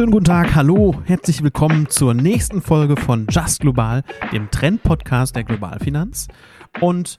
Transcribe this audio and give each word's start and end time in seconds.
wunderschönen 0.00 0.12
guten 0.12 0.24
Tag, 0.24 0.54
hallo, 0.54 0.94
herzlich 1.04 1.42
willkommen 1.42 1.86
zur 1.90 2.14
nächsten 2.14 2.62
Folge 2.62 2.96
von 2.96 3.26
Just 3.28 3.60
Global, 3.60 4.02
dem 4.32 4.50
Trend-Podcast 4.50 5.36
der 5.36 5.44
Globalfinanz. 5.44 6.28
Und 6.80 7.18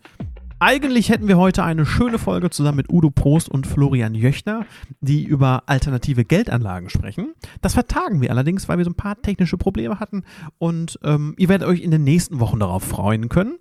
eigentlich 0.58 1.10
hätten 1.10 1.28
wir 1.28 1.38
heute 1.38 1.64
eine 1.64 1.86
schöne 1.86 2.18
Folge 2.18 2.50
zusammen 2.50 2.78
mit 2.78 2.90
Udo 2.90 3.12
Prost 3.12 3.50
und 3.50 3.68
Florian 3.68 4.16
Jöchner, 4.16 4.66
die 5.00 5.24
über 5.24 5.62
alternative 5.68 6.26
Geldanlagen 6.26 6.90
sprechen. 6.90 7.36
Das 7.62 7.76
vertagen 7.76 8.20
wir 8.20 8.32
allerdings, 8.32 8.68
weil 8.68 8.80
wir 8.80 8.86
so 8.86 8.90
ein 8.90 8.96
paar 8.96 9.22
technische 9.22 9.60
Probleme 9.60 10.00
hatten 10.00 10.24
und 10.58 10.98
ähm, 11.04 11.36
ihr 11.38 11.50
werdet 11.50 11.68
euch 11.68 11.82
in 11.82 11.92
den 11.92 12.04
nächsten 12.04 12.40
Wochen 12.40 12.60
darauf 12.60 12.84
freuen 12.84 13.30
können. 13.30 13.60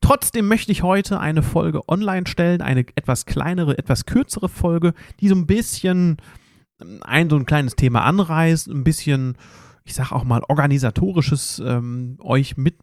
Trotzdem 0.00 0.48
möchte 0.48 0.72
ich 0.72 0.82
heute 0.82 1.20
eine 1.20 1.44
Folge 1.44 1.88
online 1.88 2.26
stellen, 2.26 2.62
eine 2.62 2.80
etwas 2.96 3.26
kleinere, 3.26 3.78
etwas 3.78 4.06
kürzere 4.06 4.48
Folge, 4.48 4.92
die 5.20 5.28
so 5.28 5.36
ein 5.36 5.46
bisschen 5.46 6.16
ein 6.78 7.30
so 7.30 7.36
ein 7.36 7.46
kleines 7.46 7.76
Thema 7.76 8.02
anreißt, 8.04 8.68
ein 8.68 8.84
bisschen, 8.84 9.36
ich 9.84 9.94
sag 9.94 10.12
auch 10.12 10.24
mal, 10.24 10.42
organisatorisches 10.48 11.62
ähm, 11.64 12.18
euch 12.20 12.56
mit, 12.56 12.76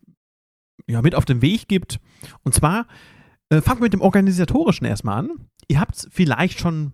ja, 0.87 1.01
mit 1.01 1.15
auf 1.15 1.25
den 1.25 1.41
Weg 1.41 1.67
gibt. 1.67 1.99
Und 2.43 2.53
zwar 2.53 2.87
äh, 3.49 3.61
wir 3.81 3.85
mit 3.85 3.93
dem 3.93 4.01
organisatorischen 4.01 4.87
erstmal 4.87 5.19
an. 5.19 5.31
Ihr 5.67 5.79
habt 5.79 5.95
es 5.95 6.07
vielleicht 6.11 6.59
schon 6.59 6.93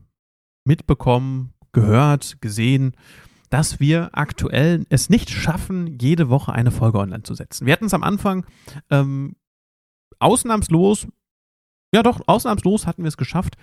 mitbekommen, 0.66 1.53
gehört, 1.72 2.41
gesehen, 2.41 2.95
dass 3.50 3.80
wir 3.80 4.09
aktuell 4.13 4.86
es 4.89 5.09
nicht 5.09 5.30
schaffen, 5.30 5.97
jede 6.00 6.30
Woche 6.30 6.53
eine 6.53 6.72
Folge 6.72 7.00
online 7.00 7.23
zu 7.23 7.34
setzen. 7.34 7.66
Wir 7.66 7.73
hatten 7.73 7.86
es 7.86 7.94
am 7.94 8.03
Anfang 8.03 8.45
ähm, 8.89 9.36
ausnahmslos 10.20 11.08
ja, 11.94 12.04
doch, 12.04 12.22
ausnahmslos 12.28 12.86
hatten 12.86 13.04
wir 13.04 13.08
es 13.08 13.18
geschafft, 13.18 13.56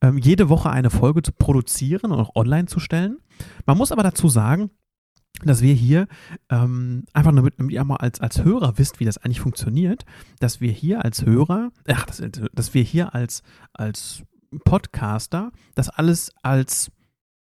ähm, 0.00 0.18
jede 0.18 0.48
Woche 0.48 0.70
eine 0.70 0.90
Folge 0.90 1.22
zu 1.22 1.32
produzieren 1.32 2.12
und 2.12 2.18
auch 2.18 2.34
online 2.34 2.66
zu 2.66 2.80
stellen. 2.80 3.18
Man 3.66 3.78
muss 3.78 3.92
aber 3.92 4.02
dazu 4.02 4.28
sagen, 4.28 4.70
dass 5.44 5.62
wir 5.62 5.74
hier 5.74 6.08
ähm, 6.50 7.04
einfach 7.12 7.30
nur 7.30 7.42
damit, 7.42 7.54
damit 7.58 7.72
ihr 7.72 7.84
mal 7.84 7.96
als, 7.96 8.20
als 8.20 8.42
Hörer 8.42 8.78
wisst, 8.78 8.98
wie 8.98 9.04
das 9.04 9.18
eigentlich 9.18 9.40
funktioniert, 9.40 10.04
dass 10.40 10.60
wir 10.60 10.72
hier 10.72 11.04
als 11.04 11.24
Hörer, 11.24 11.70
ach, 11.86 12.06
dass, 12.06 12.22
dass 12.52 12.74
wir 12.74 12.82
hier 12.82 13.14
als, 13.14 13.42
als 13.72 14.24
Podcaster 14.64 15.52
das 15.74 15.88
alles 15.88 16.32
als 16.42 16.90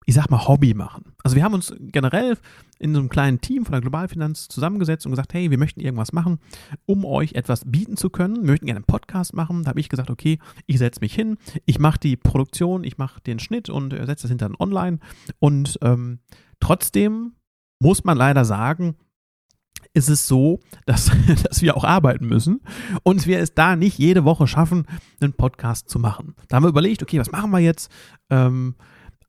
ich 0.07 0.15
sag 0.15 0.31
mal, 0.31 0.47
Hobby 0.47 0.73
machen. 0.73 1.13
Also 1.21 1.35
wir 1.35 1.43
haben 1.43 1.53
uns 1.53 1.75
generell 1.79 2.37
in 2.79 2.93
so 2.93 3.01
einem 3.01 3.09
kleinen 3.09 3.41
Team 3.41 3.65
von 3.65 3.73
der 3.73 3.81
Globalfinanz 3.81 4.47
zusammengesetzt 4.47 5.05
und 5.05 5.11
gesagt, 5.11 5.33
hey, 5.33 5.51
wir 5.51 5.57
möchten 5.57 5.81
irgendwas 5.81 6.13
machen, 6.13 6.39
um 6.85 7.03
euch 7.03 7.33
etwas 7.33 7.69
bieten 7.69 7.97
zu 7.97 8.09
können. 8.09 8.37
Wir 8.37 8.51
möchten 8.51 8.67
gerne 8.67 8.77
einen 8.77 8.85
Podcast 8.85 9.33
machen. 9.33 9.63
Da 9.63 9.69
habe 9.69 9.81
ich 9.81 9.89
gesagt, 9.89 10.09
okay, 10.09 10.39
ich 10.65 10.77
setze 10.77 11.01
mich 11.01 11.13
hin, 11.13 11.37
ich 11.65 11.79
mache 11.79 11.99
die 11.99 12.15
Produktion, 12.15 12.85
ich 12.85 12.97
mache 12.97 13.19
den 13.19 13.37
Schnitt 13.37 13.69
und 13.69 13.91
äh, 13.91 14.05
setze 14.05 14.23
das 14.23 14.29
hinter 14.29 14.49
online. 14.61 14.99
Und 15.39 15.77
ähm, 15.81 16.19
trotzdem 16.61 17.33
muss 17.79 18.05
man 18.05 18.17
leider 18.17 18.45
sagen, 18.45 18.95
ist 19.93 20.07
es 20.07 20.25
so, 20.25 20.61
dass, 20.85 21.11
dass 21.43 21.61
wir 21.61 21.75
auch 21.75 21.83
arbeiten 21.83 22.27
müssen 22.27 22.61
und 23.03 23.27
wir 23.27 23.39
es 23.39 23.53
da 23.55 23.75
nicht 23.75 23.97
jede 23.97 24.23
Woche 24.23 24.47
schaffen, 24.47 24.85
einen 25.19 25.33
Podcast 25.33 25.89
zu 25.89 25.99
machen. 25.99 26.33
Da 26.47 26.55
haben 26.55 26.63
wir 26.63 26.69
überlegt, 26.69 27.03
okay, 27.03 27.19
was 27.19 27.31
machen 27.31 27.51
wir 27.51 27.59
jetzt? 27.59 27.91
Ähm, 28.29 28.75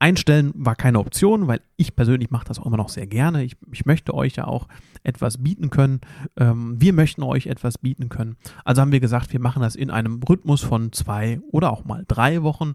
Einstellen 0.01 0.53
war 0.55 0.77
keine 0.77 1.01
Option, 1.01 1.49
weil 1.49 1.61
ich 1.77 1.97
persönlich 1.97 2.31
mache 2.31 2.47
das 2.47 2.59
auch 2.59 2.67
immer 2.67 2.77
noch 2.77 2.89
sehr 2.89 3.07
gerne. 3.07 3.43
Ich, 3.43 3.57
ich 3.73 3.85
möchte 3.85 4.15
euch 4.15 4.37
ja 4.37 4.47
auch 4.47 4.69
etwas 5.03 5.39
bieten 5.43 5.71
können. 5.71 6.01
Ähm, 6.37 6.81
wir 6.81 6.93
möchten 6.93 7.23
euch 7.23 7.47
etwas 7.47 7.79
bieten 7.79 8.09
können. 8.09 8.37
Also 8.65 8.81
haben 8.81 8.93
wir 8.93 9.01
gesagt, 9.01 9.33
wir 9.33 9.41
machen 9.41 9.63
das 9.63 9.75
in 9.75 9.91
einem 9.91 10.21
Rhythmus 10.23 10.63
von 10.63 10.93
zwei 10.93 11.41
oder 11.51 11.73
auch 11.73 11.85
mal 11.85 12.05
drei 12.07 12.43
Wochen. 12.43 12.75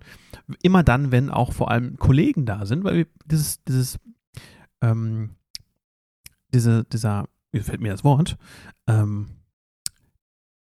Immer 0.62 0.84
dann, 0.84 1.12
wenn 1.12 1.30
auch 1.30 1.54
vor 1.54 1.72
allem 1.72 1.98
Kollegen 1.98 2.46
da 2.46 2.66
sind, 2.66 2.84
weil 2.84 3.08
dieses, 3.26 3.64
dieses, 3.64 4.00
ähm, 4.82 5.32
diese, 6.54 6.84
dieser, 6.84 7.30
fällt 7.54 7.82
mir 7.82 7.92
das 7.92 8.04
Wort, 8.04 8.38
ähm, 8.88 9.28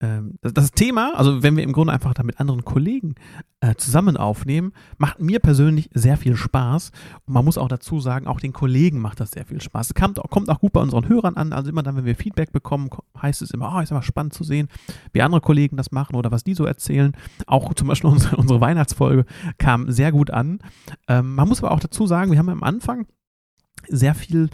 das 0.00 0.70
Thema, 0.70 1.12
also 1.16 1.42
wenn 1.42 1.56
wir 1.56 1.64
im 1.64 1.72
Grunde 1.72 1.92
einfach 1.92 2.14
da 2.14 2.22
mit 2.22 2.38
anderen 2.38 2.64
Kollegen 2.64 3.16
äh, 3.60 3.74
zusammen 3.74 4.16
aufnehmen, 4.16 4.72
macht 4.96 5.20
mir 5.20 5.40
persönlich 5.40 5.90
sehr 5.92 6.16
viel 6.16 6.36
Spaß. 6.36 6.92
Und 7.26 7.34
man 7.34 7.44
muss 7.44 7.58
auch 7.58 7.66
dazu 7.66 7.98
sagen, 7.98 8.28
auch 8.28 8.38
den 8.38 8.52
Kollegen 8.52 9.00
macht 9.00 9.18
das 9.18 9.32
sehr 9.32 9.44
viel 9.44 9.60
Spaß. 9.60 9.88
Es 9.88 9.94
kommt, 9.94 10.20
kommt 10.30 10.50
auch 10.50 10.60
gut 10.60 10.72
bei 10.72 10.80
unseren 10.80 11.08
Hörern 11.08 11.36
an. 11.36 11.52
Also 11.52 11.70
immer 11.70 11.82
dann, 11.82 11.96
wenn 11.96 12.04
wir 12.04 12.14
Feedback 12.14 12.52
bekommen, 12.52 12.90
heißt 13.20 13.42
es 13.42 13.50
immer, 13.50 13.74
oh, 13.74 13.80
ist 13.80 13.90
aber 13.90 14.02
spannend 14.02 14.34
zu 14.34 14.44
sehen, 14.44 14.68
wie 15.12 15.22
andere 15.22 15.40
Kollegen 15.40 15.76
das 15.76 15.90
machen 15.90 16.14
oder 16.14 16.30
was 16.30 16.44
die 16.44 16.54
so 16.54 16.64
erzählen. 16.64 17.12
Auch 17.46 17.74
zum 17.74 17.88
Beispiel 17.88 18.10
unsere, 18.12 18.36
unsere 18.36 18.60
Weihnachtsfolge 18.60 19.24
kam 19.58 19.90
sehr 19.90 20.12
gut 20.12 20.30
an. 20.30 20.60
Ähm, 21.08 21.34
man 21.34 21.48
muss 21.48 21.62
aber 21.62 21.72
auch 21.72 21.80
dazu 21.80 22.06
sagen, 22.06 22.30
wir 22.30 22.38
haben 22.38 22.50
am 22.50 22.62
Anfang 22.62 23.06
sehr 23.88 24.14
viel 24.14 24.48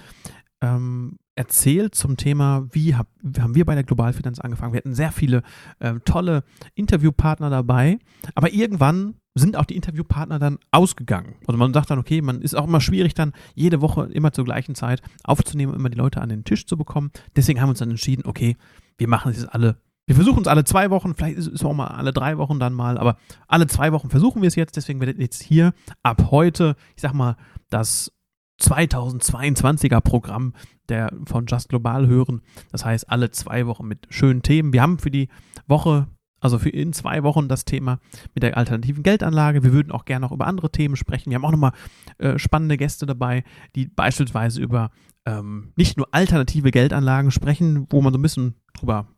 ähm, 0.63 1.19
erzählt 1.37 1.95
zum 1.95 2.17
Thema, 2.17 2.67
wie 2.71 2.95
hab, 2.95 3.09
haben 3.39 3.55
wir 3.55 3.65
bei 3.65 3.75
der 3.75 3.85
Globalfinanz 3.85 4.39
angefangen. 4.39 4.73
Wir 4.73 4.79
hatten 4.79 4.95
sehr 4.95 5.13
viele 5.13 5.43
äh, 5.81 5.95
tolle 6.05 6.45
Interviewpartner 6.75 7.51
dabei, 7.51 7.99
aber 8.35 8.53
irgendwann 8.53 9.15
sind 9.35 9.57
auch 9.57 9.65
die 9.65 9.75
Interviewpartner 9.75 10.39
dann 10.39 10.59
ausgegangen. 10.71 11.35
Also 11.47 11.59
man 11.59 11.75
sagt 11.75 11.91
dann, 11.91 11.99
okay, 11.99 12.23
man 12.23 12.41
ist 12.41 12.55
auch 12.55 12.67
immer 12.69 12.81
schwierig 12.81 13.15
dann 13.15 13.33
jede 13.55 13.81
Woche 13.81 14.05
immer 14.13 14.33
zur 14.33 14.45
gleichen 14.45 14.77
Zeit 14.77 15.03
aufzunehmen, 15.25 15.75
immer 15.75 15.91
die 15.91 15.99
Leute 15.99 16.21
an 16.21 16.29
den 16.29 16.45
Tisch 16.45 16.67
zu 16.67 16.77
bekommen. 16.77 17.11
Deswegen 17.35 17.61
haben 17.61 17.69
wir 17.69 17.71
uns 17.71 17.81
dann 17.81 17.91
entschieden, 17.91 18.23
okay, 18.27 18.57
wir 18.97 19.09
machen 19.09 19.33
es 19.33 19.39
jetzt 19.39 19.53
alle 19.53 19.77
wir 20.07 20.15
versuchen 20.15 20.43
es 20.43 20.49
alle 20.49 20.65
zwei 20.65 20.91
Wochen, 20.91 21.15
vielleicht 21.15 21.39
ist 21.39 21.47
es 21.47 21.65
auch 21.65 21.73
mal 21.73 21.87
alle 21.87 22.13
drei 22.13 22.37
Wochen 22.37 22.59
dann 22.59 22.75
mal, 22.75 22.99
aber 22.99 23.17
alle 23.49 23.67
zwei 23.67 23.91
Wochen 23.93 24.11
versuchen 24.11 24.43
wir 24.43 24.49
es 24.49 24.55
jetzt. 24.55 24.77
Deswegen 24.77 25.01
wird 25.01 25.19
jetzt 25.19 25.43
hier 25.43 25.73
ab 26.03 26.29
heute, 26.31 26.77
ich 26.95 27.01
sag 27.01 27.15
mal, 27.15 27.37
das 27.71 28.13
2022er 28.61 30.01
Programm 30.01 30.55
der 30.89 31.13
von 31.25 31.47
Just 31.47 31.69
Global 31.69 32.07
hören. 32.07 32.43
Das 32.71 32.85
heißt, 32.85 33.11
alle 33.11 33.31
zwei 33.31 33.67
Wochen 33.67 33.87
mit 33.87 34.07
schönen 34.11 34.43
Themen. 34.43 34.73
Wir 34.73 34.83
haben 34.83 34.99
für 34.99 35.11
die 35.11 35.29
Woche, 35.67 36.09
also 36.41 36.59
für 36.59 36.69
in 36.69 36.93
zwei 36.93 37.23
Wochen 37.23 37.49
das 37.49 37.65
Thema 37.65 38.01
mit 38.35 38.43
der 38.43 38.57
alternativen 38.57 39.03
Geldanlage. 39.03 39.63
Wir 39.63 39.73
würden 39.73 39.93
auch 39.93 40.05
gerne 40.05 40.27
noch 40.27 40.33
über 40.33 40.47
andere 40.47 40.71
Themen 40.71 40.97
sprechen. 40.97 41.31
Wir 41.31 41.37
haben 41.37 41.45
auch 41.45 41.53
nochmal 41.53 41.73
äh, 42.19 42.39
spannende 42.39 42.77
Gäste 42.77 43.07
dabei, 43.07 43.45
die 43.75 43.87
beispielsweise 43.87 44.61
über 44.61 44.91
ähm, 45.27 45.73
nicht 45.77 45.97
nur 45.97 46.09
alternative 46.13 46.71
Geldanlagen 46.71 47.31
sprechen, 47.31 47.87
wo 47.91 48.03
man 48.03 48.13
so 48.13 48.19
ein 48.19 48.23
bisschen 48.23 48.55
drüber 48.75 49.09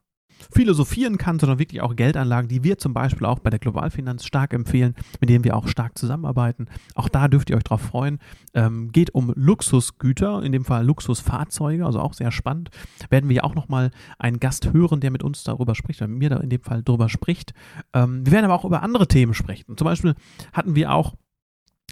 philosophieren 0.52 1.18
kann, 1.18 1.38
sondern 1.38 1.58
wirklich 1.58 1.80
auch 1.82 1.96
Geldanlagen, 1.96 2.48
die 2.48 2.64
wir 2.64 2.78
zum 2.78 2.92
Beispiel 2.92 3.26
auch 3.26 3.38
bei 3.38 3.50
der 3.50 3.58
Globalfinanz 3.58 4.24
stark 4.24 4.52
empfehlen, 4.52 4.94
mit 5.20 5.30
denen 5.30 5.44
wir 5.44 5.56
auch 5.56 5.68
stark 5.68 5.98
zusammenarbeiten. 5.98 6.66
Auch 6.94 7.08
da 7.08 7.28
dürft 7.28 7.50
ihr 7.50 7.56
euch 7.56 7.64
drauf 7.64 7.80
freuen. 7.80 8.18
Ähm, 8.54 8.90
geht 8.92 9.14
um 9.14 9.32
Luxusgüter, 9.34 10.42
in 10.42 10.52
dem 10.52 10.64
Fall 10.64 10.84
Luxusfahrzeuge, 10.84 11.84
also 11.84 12.00
auch 12.00 12.14
sehr 12.14 12.30
spannend. 12.30 12.70
Werden 13.10 13.28
wir 13.28 13.36
ja 13.36 13.44
auch 13.44 13.54
nochmal 13.54 13.90
einen 14.18 14.40
Gast 14.40 14.72
hören, 14.72 15.00
der 15.00 15.10
mit 15.10 15.22
uns 15.22 15.44
darüber 15.44 15.74
spricht, 15.74 16.00
oder 16.00 16.08
mit 16.08 16.18
mir 16.18 16.30
da 16.30 16.36
in 16.38 16.50
dem 16.50 16.62
Fall 16.62 16.82
darüber 16.82 17.08
spricht. 17.08 17.52
Ähm, 17.92 18.24
wir 18.24 18.32
werden 18.32 18.44
aber 18.44 18.54
auch 18.54 18.64
über 18.64 18.82
andere 18.82 19.08
Themen 19.08 19.34
sprechen. 19.34 19.76
Zum 19.76 19.84
Beispiel 19.84 20.14
hatten 20.52 20.74
wir 20.74 20.92
auch 20.92 21.14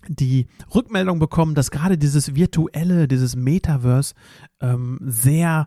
die 0.09 0.47
Rückmeldung 0.75 1.19
bekommen, 1.19 1.55
dass 1.55 1.71
gerade 1.71 1.99
dieses 1.99 2.35
virtuelle, 2.35 3.09
dieses 3.09 3.37
Metaverse 3.37 4.15
ähm, 4.61 4.99
sehr 5.03 5.67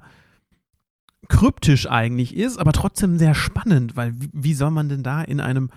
kryptisch 1.29 1.89
eigentlich 1.89 2.35
ist, 2.35 2.57
aber 2.57 2.71
trotzdem 2.73 3.17
sehr 3.17 3.35
spannend, 3.35 3.95
weil 3.95 4.13
wie, 4.17 4.53
soll 4.53 4.71
man 4.71 4.89
denn 4.89 5.03
da 5.03 5.21
in 5.21 5.39
einem, 5.39 5.69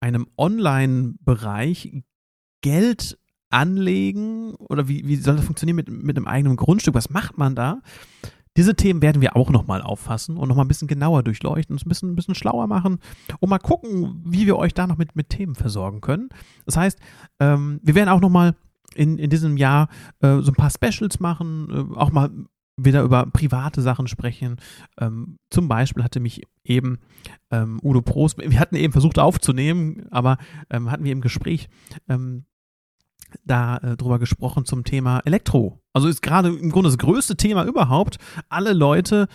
einem 0.00 0.26
Online-Bereich 0.38 2.02
Geld 2.62 3.18
anlegen 3.50 4.54
oder 4.54 4.88
wie, 4.88 5.06
wie 5.06 5.16
soll 5.16 5.36
das 5.36 5.44
funktionieren 5.44 5.76
mit, 5.76 5.88
mit 5.88 6.16
einem 6.16 6.26
eigenen 6.26 6.56
Grundstück? 6.56 6.94
Was 6.94 7.10
macht 7.10 7.38
man 7.38 7.54
da? 7.54 7.80
Diese 8.56 8.76
Themen 8.76 9.02
werden 9.02 9.20
wir 9.20 9.36
auch 9.36 9.50
nochmal 9.50 9.82
auffassen 9.82 10.36
und 10.36 10.48
nochmal 10.48 10.64
ein 10.64 10.68
bisschen 10.68 10.88
genauer 10.88 11.24
durchleuchten, 11.24 11.74
uns 11.74 11.84
ein 11.84 11.88
bisschen, 11.88 12.12
ein 12.12 12.16
bisschen 12.16 12.36
schlauer 12.36 12.68
machen 12.68 12.98
und 13.40 13.50
mal 13.50 13.58
gucken, 13.58 14.22
wie 14.24 14.46
wir 14.46 14.56
euch 14.56 14.74
da 14.74 14.86
noch 14.86 14.96
mit, 14.96 15.16
mit 15.16 15.28
Themen 15.28 15.56
versorgen 15.56 16.00
können. 16.00 16.28
Das 16.64 16.76
heißt, 16.76 16.98
ähm, 17.40 17.80
wir 17.82 17.96
werden 17.96 18.08
auch 18.08 18.20
nochmal 18.20 18.54
in, 18.94 19.18
in 19.18 19.28
diesem 19.28 19.56
Jahr 19.56 19.88
äh, 20.20 20.40
so 20.40 20.52
ein 20.52 20.54
paar 20.54 20.70
Specials 20.70 21.18
machen, 21.18 21.68
äh, 21.70 21.98
auch 21.98 22.12
mal 22.12 22.30
wieder 22.76 23.02
über 23.02 23.26
private 23.26 23.82
Sachen 23.82 24.08
sprechen. 24.08 24.56
Ähm, 24.98 25.36
zum 25.50 25.68
Beispiel 25.68 26.02
hatte 26.02 26.20
mich 26.20 26.42
eben 26.64 26.98
ähm, 27.50 27.78
Udo 27.82 28.02
Prost, 28.02 28.38
wir 28.38 28.58
hatten 28.58 28.76
eben 28.76 28.92
versucht 28.92 29.18
aufzunehmen, 29.18 30.06
aber 30.10 30.38
ähm, 30.70 30.90
hatten 30.90 31.04
wir 31.04 31.12
im 31.12 31.20
Gespräch 31.20 31.68
ähm, 32.08 32.44
da 33.44 33.78
äh, 33.78 34.18
gesprochen 34.18 34.64
zum 34.64 34.84
Thema 34.84 35.20
Elektro. 35.24 35.80
Also 35.92 36.08
ist 36.08 36.22
gerade 36.22 36.48
im 36.48 36.70
Grunde 36.70 36.88
das 36.88 36.98
größte 36.98 37.36
Thema 37.36 37.64
überhaupt. 37.64 38.18
Alle 38.48 38.72
Leute, 38.72 39.28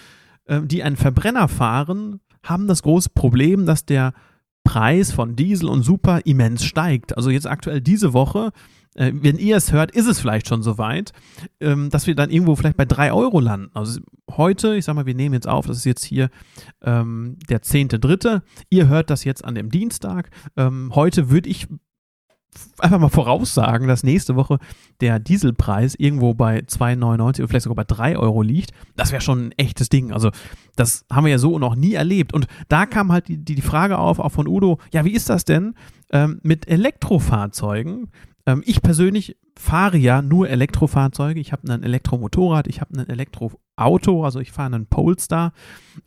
äh, 0.46 0.62
die 0.62 0.84
einen 0.84 0.98
Verbrenner 0.98 1.48
fahren, 1.48 2.22
haben 2.44 2.68
das 2.68 2.84
große 2.84 3.10
Problem, 3.10 3.66
dass 3.66 3.86
der 3.86 4.14
Preis 4.64 5.12
von 5.12 5.36
Diesel 5.36 5.70
und 5.70 5.84
Super 5.84 6.22
immens 6.26 6.64
steigt. 6.64 7.18
Also 7.18 7.30
jetzt 7.30 7.48
aktuell 7.48 7.82
diese 7.82 8.14
Woche 8.14 8.52
äh, 9.00 9.14
wenn 9.16 9.38
ihr 9.38 9.56
es 9.56 9.72
hört, 9.72 9.92
ist 9.92 10.08
es 10.08 10.20
vielleicht 10.20 10.48
schon 10.48 10.62
soweit, 10.62 11.14
ähm, 11.62 11.90
dass 11.90 12.06
wir 12.06 12.16
dann 12.16 12.30
irgendwo 12.30 12.56
vielleicht 12.56 12.78
bei 12.78 12.86
3 12.86 13.14
Euro 13.14 13.40
landen. 13.40 13.72
Also 13.74 14.02
heute, 14.30 14.76
ich 14.76 14.86
sag 14.86 14.96
mal, 14.96 15.06
wir 15.06 15.16
nehmen 15.16 15.34
jetzt 15.34 15.48
auf, 15.48 15.66
das 15.66 15.78
ist 15.78 15.86
jetzt 15.86 16.04
hier 16.04 16.30
ähm, 16.82 17.38
der 17.50 17.62
10.3. 17.62 18.42
Ihr 18.70 18.88
hört 18.90 19.10
das 19.10 19.24
jetzt 19.24 19.46
an 19.46 19.56
dem 19.56 19.70
Dienstag. 19.70 20.30
Ähm, 20.58 20.92
heute 20.94 21.30
würde 21.30 21.50
ich 21.50 21.68
einfach 22.80 23.00
mal 23.00 23.10
voraussagen, 23.10 23.88
dass 23.88 24.04
nächste 24.04 24.36
Woche 24.36 24.58
der 25.02 25.20
Dieselpreis 25.20 25.96
irgendwo 25.96 26.34
bei 26.34 26.60
2,99 26.60 27.40
oder 27.40 27.48
vielleicht 27.48 27.64
sogar 27.64 27.76
bei 27.76 27.84
3 27.84 28.18
Euro 28.18 28.42
liegt. 28.42 28.72
Das 28.98 29.12
wäre 29.12 29.22
schon 29.22 29.48
ein 29.48 29.52
echtes 29.54 29.88
Ding. 29.88 30.12
Also, 30.12 30.32
das 30.76 31.06
haben 31.12 31.26
wir 31.26 31.32
ja 31.32 31.38
so 31.38 31.60
noch 31.60 31.76
nie 31.76 31.94
erlebt. 31.94 32.34
Und 32.34 32.48
da 32.68 32.86
kam 32.86 33.12
halt 33.12 33.28
die, 33.28 33.38
die, 33.38 33.62
Frage 33.62 33.98
auf, 33.98 34.20
auch 34.20 34.32
von 34.32 34.48
Udo, 34.48 34.80
ja, 34.92 35.06
wie 35.06 35.14
ist 35.14 35.30
das 35.30 35.46
denn 35.46 35.76
ähm, 36.12 36.40
mit 36.44 36.68
Elektrofahrzeugen? 36.68 38.10
Ähm, 38.50 38.64
ich 38.66 38.82
persönlich 38.82 39.38
fahre 39.58 39.98
ja 39.98 40.22
nur 40.22 40.50
Elektrofahrzeuge. 40.50 41.40
Ich 41.40 41.52
habe 41.52 41.72
ein 41.72 41.84
Elektromotorrad, 41.84 42.68
ich 42.68 42.82
habe 42.82 42.98
ein 42.98 43.08
Elektroauto, 43.08 44.26
also 44.26 44.40
ich 44.40 44.52
fahre 44.52 44.74
einen 44.74 44.88
Polestar. 44.88 45.54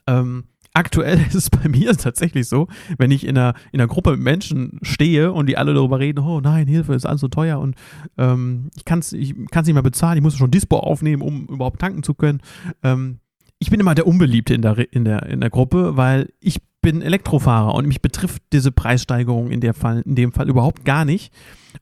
Ähm, 0.06 0.44
aktuell 0.74 1.20
ist 1.26 1.34
es 1.34 1.50
bei 1.50 1.68
mir 1.68 1.96
tatsächlich 1.96 2.48
so, 2.48 2.66
wenn 2.98 3.12
ich 3.12 3.24
in 3.26 3.38
einer, 3.38 3.54
in 3.70 3.80
einer 3.80 3.88
Gruppe 3.88 4.12
mit 4.12 4.20
Menschen 4.20 4.80
stehe 4.82 5.32
und 5.32 5.46
die 5.46 5.56
alle 5.56 5.74
darüber 5.74 6.00
reden, 6.00 6.20
oh 6.20 6.40
nein, 6.40 6.66
Hilfe, 6.66 6.94
ist 6.94 7.06
alles 7.06 7.20
so 7.20 7.28
teuer 7.28 7.60
und 7.60 7.76
ähm, 8.18 8.70
ich 8.74 8.84
kann 8.84 8.98
es 8.98 9.12
ich 9.12 9.34
kann's 9.50 9.66
nicht 9.66 9.74
mehr 9.74 9.82
bezahlen, 9.82 10.16
ich 10.16 10.22
muss 10.22 10.36
schon 10.36 10.50
Dispo 10.50 10.78
aufnehmen, 10.78 11.22
um 11.22 11.46
überhaupt 11.46 11.80
tanken 11.80 12.02
zu 12.02 12.14
können. 12.14 12.40
Ähm, 12.82 13.20
ich 13.60 13.70
bin 13.70 13.78
immer 13.78 13.94
der 13.94 14.08
Unbeliebte 14.08 14.54
in 14.54 14.62
der, 14.62 14.92
in, 14.92 15.04
der, 15.04 15.26
in 15.26 15.40
der 15.40 15.50
Gruppe, 15.50 15.96
weil 15.96 16.32
ich 16.40 16.60
bin 16.82 17.00
Elektrofahrer 17.00 17.74
und 17.74 17.86
mich 17.86 18.02
betrifft 18.02 18.42
diese 18.52 18.72
Preissteigerung 18.72 19.50
in, 19.50 19.60
der 19.60 19.72
Fall, 19.72 20.02
in 20.04 20.16
dem 20.16 20.32
Fall 20.32 20.48
überhaupt 20.48 20.84
gar 20.84 21.04
nicht. 21.04 21.32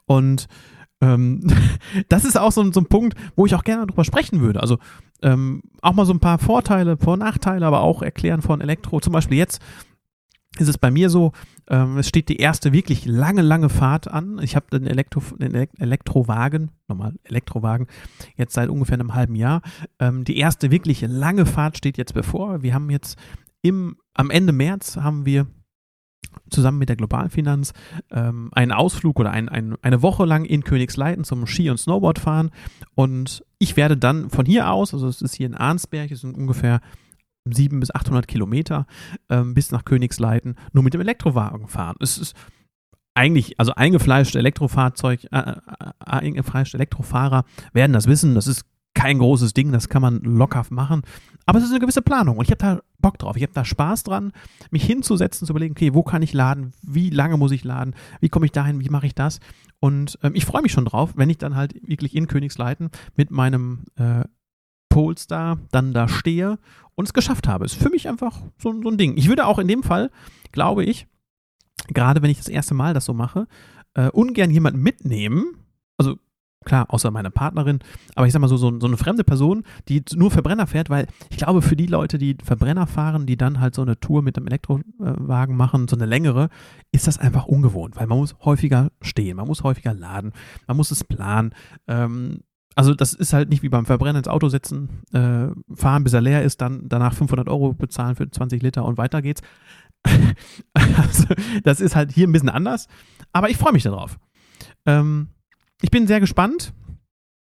Und 0.07 0.47
ähm, 1.01 1.41
das 2.09 2.25
ist 2.25 2.39
auch 2.39 2.53
so, 2.53 2.71
so, 2.71 2.81
ein 2.81 2.87
Punkt, 2.87 3.17
wo 3.35 3.47
ich 3.47 3.55
auch 3.55 3.65
gerne 3.65 3.87
drüber 3.87 4.05
sprechen 4.05 4.41
würde. 4.41 4.61
Also 4.61 4.79
ähm, 5.23 5.63
auch 5.83 5.95
mal 5.95 6.07
so 6.07 6.13
ein 6.13 6.21
paar 6.21 6.39
Vorteile, 6.39 6.97
Vor- 6.97 7.15
und 7.15 7.21
Nachteile, 7.21 7.67
aber 7.67 7.81
auch 7.81 8.03
erklären 8.03 8.43
von 8.43 8.61
Elektro. 8.61 9.01
Zum 9.01 9.13
Beispiel 9.13 9.39
jetzt 9.39 9.61
ist 10.59 10.69
es 10.69 10.79
bei 10.79 10.91
mir 10.91 11.11
so, 11.11 11.33
ähm, 11.69 11.99
es 11.99 12.09
steht 12.09 12.29
die 12.29 12.37
erste 12.37 12.73
wirklich 12.73 13.07
lange, 13.07 13.43
lange 13.43 13.69
Fahrt 13.69 14.09
an. 14.09 14.41
Ich 14.43 14.57
habe 14.57 14.67
den, 14.73 14.87
Elektro, 14.87 15.23
den 15.39 15.55
Elektrowagen, 15.79 16.73
nochmal 16.89 17.15
Elektrowagen, 17.23 17.87
jetzt 18.37 18.55
seit 18.55 18.69
ungefähr 18.69 18.99
einem 18.99 19.15
halben 19.15 19.37
Jahr. 19.37 19.63
Ähm, 20.01 20.25
die 20.25 20.39
erste 20.39 20.71
wirklich 20.71 21.03
lange 21.03 21.47
Fahrt 21.47 21.79
steht 21.79 21.97
jetzt 21.99 22.15
bevor. 22.15 22.63
Wir 22.63 22.75
haben 22.75 22.91
jetzt 22.91 23.17
im, 23.63 23.97
am 24.15 24.31
Ende 24.31 24.53
März 24.53 24.97
haben 24.97 25.27
wir 25.27 25.47
zusammen 26.51 26.79
mit 26.79 26.89
der 26.89 26.97
Globalfinanz 26.97 27.73
ähm, 28.11 28.51
einen 28.53 28.73
Ausflug 28.73 29.19
oder 29.19 29.31
ein, 29.31 29.49
ein, 29.49 29.77
eine 29.83 30.03
Woche 30.03 30.25
lang 30.25 30.45
in 30.45 30.65
Königsleiten 30.65 31.25
zum 31.25 31.47
Ski- 31.47 31.71
und 31.71 31.79
Snowboard 31.79 32.19
fahren. 32.19 32.51
Und 32.95 33.45
ich 33.59 33.77
werde 33.77 33.97
dann 33.97 34.31
von 34.31 34.47
hier 34.47 34.71
aus, 34.71 34.95
also 34.95 35.09
es 35.09 35.23
ist 35.23 35.35
hier 35.35 35.47
in 35.47 35.55
Arnsberg, 35.55 36.11
es 36.11 36.21
sind 36.21 36.37
ungefähr 36.37 36.81
700 37.45 37.81
bis 37.81 37.95
800 37.95 38.29
Kilometer 38.29 38.87
ähm, 39.29 39.55
bis 39.55 39.71
nach 39.71 39.85
Königsleiten, 39.85 40.57
nur 40.73 40.85
mit 40.85 40.95
dem 40.95 41.01
Elektrowagen 41.01 41.69
fahren. 41.69 41.97
Es 42.01 42.19
ist 42.19 42.35
eigentlich, 43.15 43.59
also 43.59 43.75
eingefleischte 43.75 44.39
Elektrofahrzeug, 44.39 45.25
äh, 45.33 45.39
äh, 45.39 45.57
eingefleischte 45.99 46.77
Elektrofahrer 46.77 47.45
werden 47.73 47.93
das 47.93 48.07
wissen. 48.07 48.35
Das 48.35 48.47
ist 48.47 48.65
kein 49.01 49.19
großes 49.19 49.55
Ding, 49.55 49.73
das 49.73 49.89
kann 49.89 50.03
man 50.03 50.21
locker 50.21 50.65
machen. 50.69 51.03
Aber 51.47 51.59
es 51.59 51.65
ist 51.65 51.71
eine 51.71 51.81
gewisse 51.81 52.03
Planung 52.03 52.37
und 52.37 52.45
ich 52.45 52.51
habe 52.51 52.59
da 52.59 52.81
Bock 53.01 53.19
drauf. 53.19 53.35
Ich 53.35 53.43
habe 53.43 53.55
da 53.55 53.65
Spaß 53.65 54.03
dran, 54.03 54.33
mich 54.71 54.85
hinzusetzen, 54.85 55.47
zu 55.47 55.53
überlegen, 55.55 55.73
okay, 55.73 55.95
wo 55.95 56.03
kann 56.03 56.21
ich 56.21 56.35
laden, 56.35 56.73
wie 56.83 57.09
lange 57.09 57.39
muss 57.39 57.51
ich 57.51 57.65
laden, 57.65 57.95
wie 58.21 58.29
komme 58.29 58.45
ich 58.45 58.53
dahin, 58.53 58.79
wie 58.81 58.91
mache 58.91 59.07
ich 59.07 59.15
das. 59.15 59.41
Und 59.79 60.19
ähm, 60.23 60.33
ich 60.35 60.45
freue 60.45 60.61
mich 60.61 60.73
schon 60.73 60.85
drauf, 60.85 61.13
wenn 61.17 61.31
ich 61.31 61.39
dann 61.39 61.57
halt 61.57 61.75
wirklich 61.89 62.15
in 62.15 62.27
Königsleiten 62.27 62.91
mit 63.17 63.31
meinem 63.31 63.85
äh, 63.97 64.25
Polestar 64.91 65.59
dann 65.73 65.95
da 65.95 66.07
stehe 66.07 66.59
und 66.95 67.07
es 67.07 67.15
geschafft 67.15 67.49
habe. 67.49 67.65
Ist 67.65 67.77
für 67.77 67.89
mich 67.89 68.07
einfach 68.07 68.43
so, 68.59 68.83
so 68.83 68.91
ein 68.91 68.99
Ding. 68.99 69.17
Ich 69.17 69.31
würde 69.31 69.47
auch 69.47 69.59
in 69.59 69.69
dem 69.69 69.83
Fall, 69.83 70.11
glaube 70.53 70.85
ich, 70.85 71.07
gerade 71.89 72.21
wenn 72.21 72.31
ich 72.31 72.37
das 72.37 72.49
erste 72.49 72.75
Mal 72.75 72.93
das 72.93 73.07
so 73.07 73.15
mache, 73.15 73.47
äh, 73.95 74.11
ungern 74.11 74.51
jemanden 74.51 74.83
mitnehmen. 74.83 75.55
Also 75.97 76.19
Klar, 76.67 76.87
außer 76.89 77.11
meine 77.11 77.31
Partnerin. 77.31 77.79
Aber 78.15 78.27
ich 78.27 78.35
sag 78.35 78.41
mal 78.41 78.49
so, 78.49 78.59
so, 78.59 78.79
so, 78.79 78.87
eine 78.87 78.99
fremde 78.99 79.25
Person, 79.25 79.65
die 79.89 80.03
nur 80.15 80.31
Verbrenner 80.31 80.67
fährt, 80.67 80.91
weil 80.91 81.07
ich 81.31 81.39
glaube, 81.39 81.63
für 81.63 81.75
die 81.75 81.87
Leute, 81.87 82.19
die 82.19 82.37
Verbrenner 82.45 82.87
fahren, 82.87 83.25
die 83.25 83.39
dann 83.39 83.61
halt 83.61 83.75
so 83.75 83.81
eine 83.81 83.99
Tour 83.99 84.21
mit 84.21 84.37
einem 84.37 84.47
Elektrowagen 84.47 85.57
machen, 85.57 85.89
so 85.89 85.97
eine 85.97 86.05
längere, 86.05 86.51
ist 86.93 87.07
das 87.07 87.17
einfach 87.17 87.47
ungewohnt, 87.47 87.97
weil 87.97 88.07
man 88.07 88.19
muss 88.19 88.37
häufiger 88.45 88.91
stehen, 89.01 89.39
man 89.39 89.47
muss 89.47 89.63
häufiger 89.63 89.95
laden, 89.95 90.33
man 90.67 90.77
muss 90.77 90.91
es 90.91 91.03
planen. 91.03 91.55
Ähm, 91.89 92.41
also 92.75 92.95
das 92.95 93.15
ist 93.15 93.33
halt 93.33 93.49
nicht 93.49 93.63
wie 93.63 93.71
beim 93.71 93.87
Verbrenner 93.87 94.19
ins 94.19 94.29
Auto 94.29 94.51
setzen, 94.51 95.03
äh, 95.13 95.49
fahren, 95.75 96.05
bis 96.05 96.13
er 96.13 96.21
leer 96.21 96.43
ist, 96.43 96.61
dann 96.61 96.89
danach 96.91 97.15
500 97.15 97.49
Euro 97.49 97.73
bezahlen 97.73 98.17
für 98.17 98.31
20 98.31 98.63
Liter 98.63 98.85
und 98.85 98.99
weiter 98.99 99.23
geht's. 99.23 99.41
also 100.75 101.25
das 101.65 101.81
ist 101.81 101.97
halt 101.97 102.13
hier 102.13 102.29
ein 102.29 102.33
bisschen 102.33 102.51
anders, 102.51 102.87
aber 103.33 103.49
ich 103.49 103.57
freue 103.57 103.73
mich 103.73 103.83
darauf. 103.83 104.19
Ähm, 104.85 105.29
ich 105.81 105.91
bin 105.91 106.07
sehr 106.07 106.21
gespannt 106.21 106.73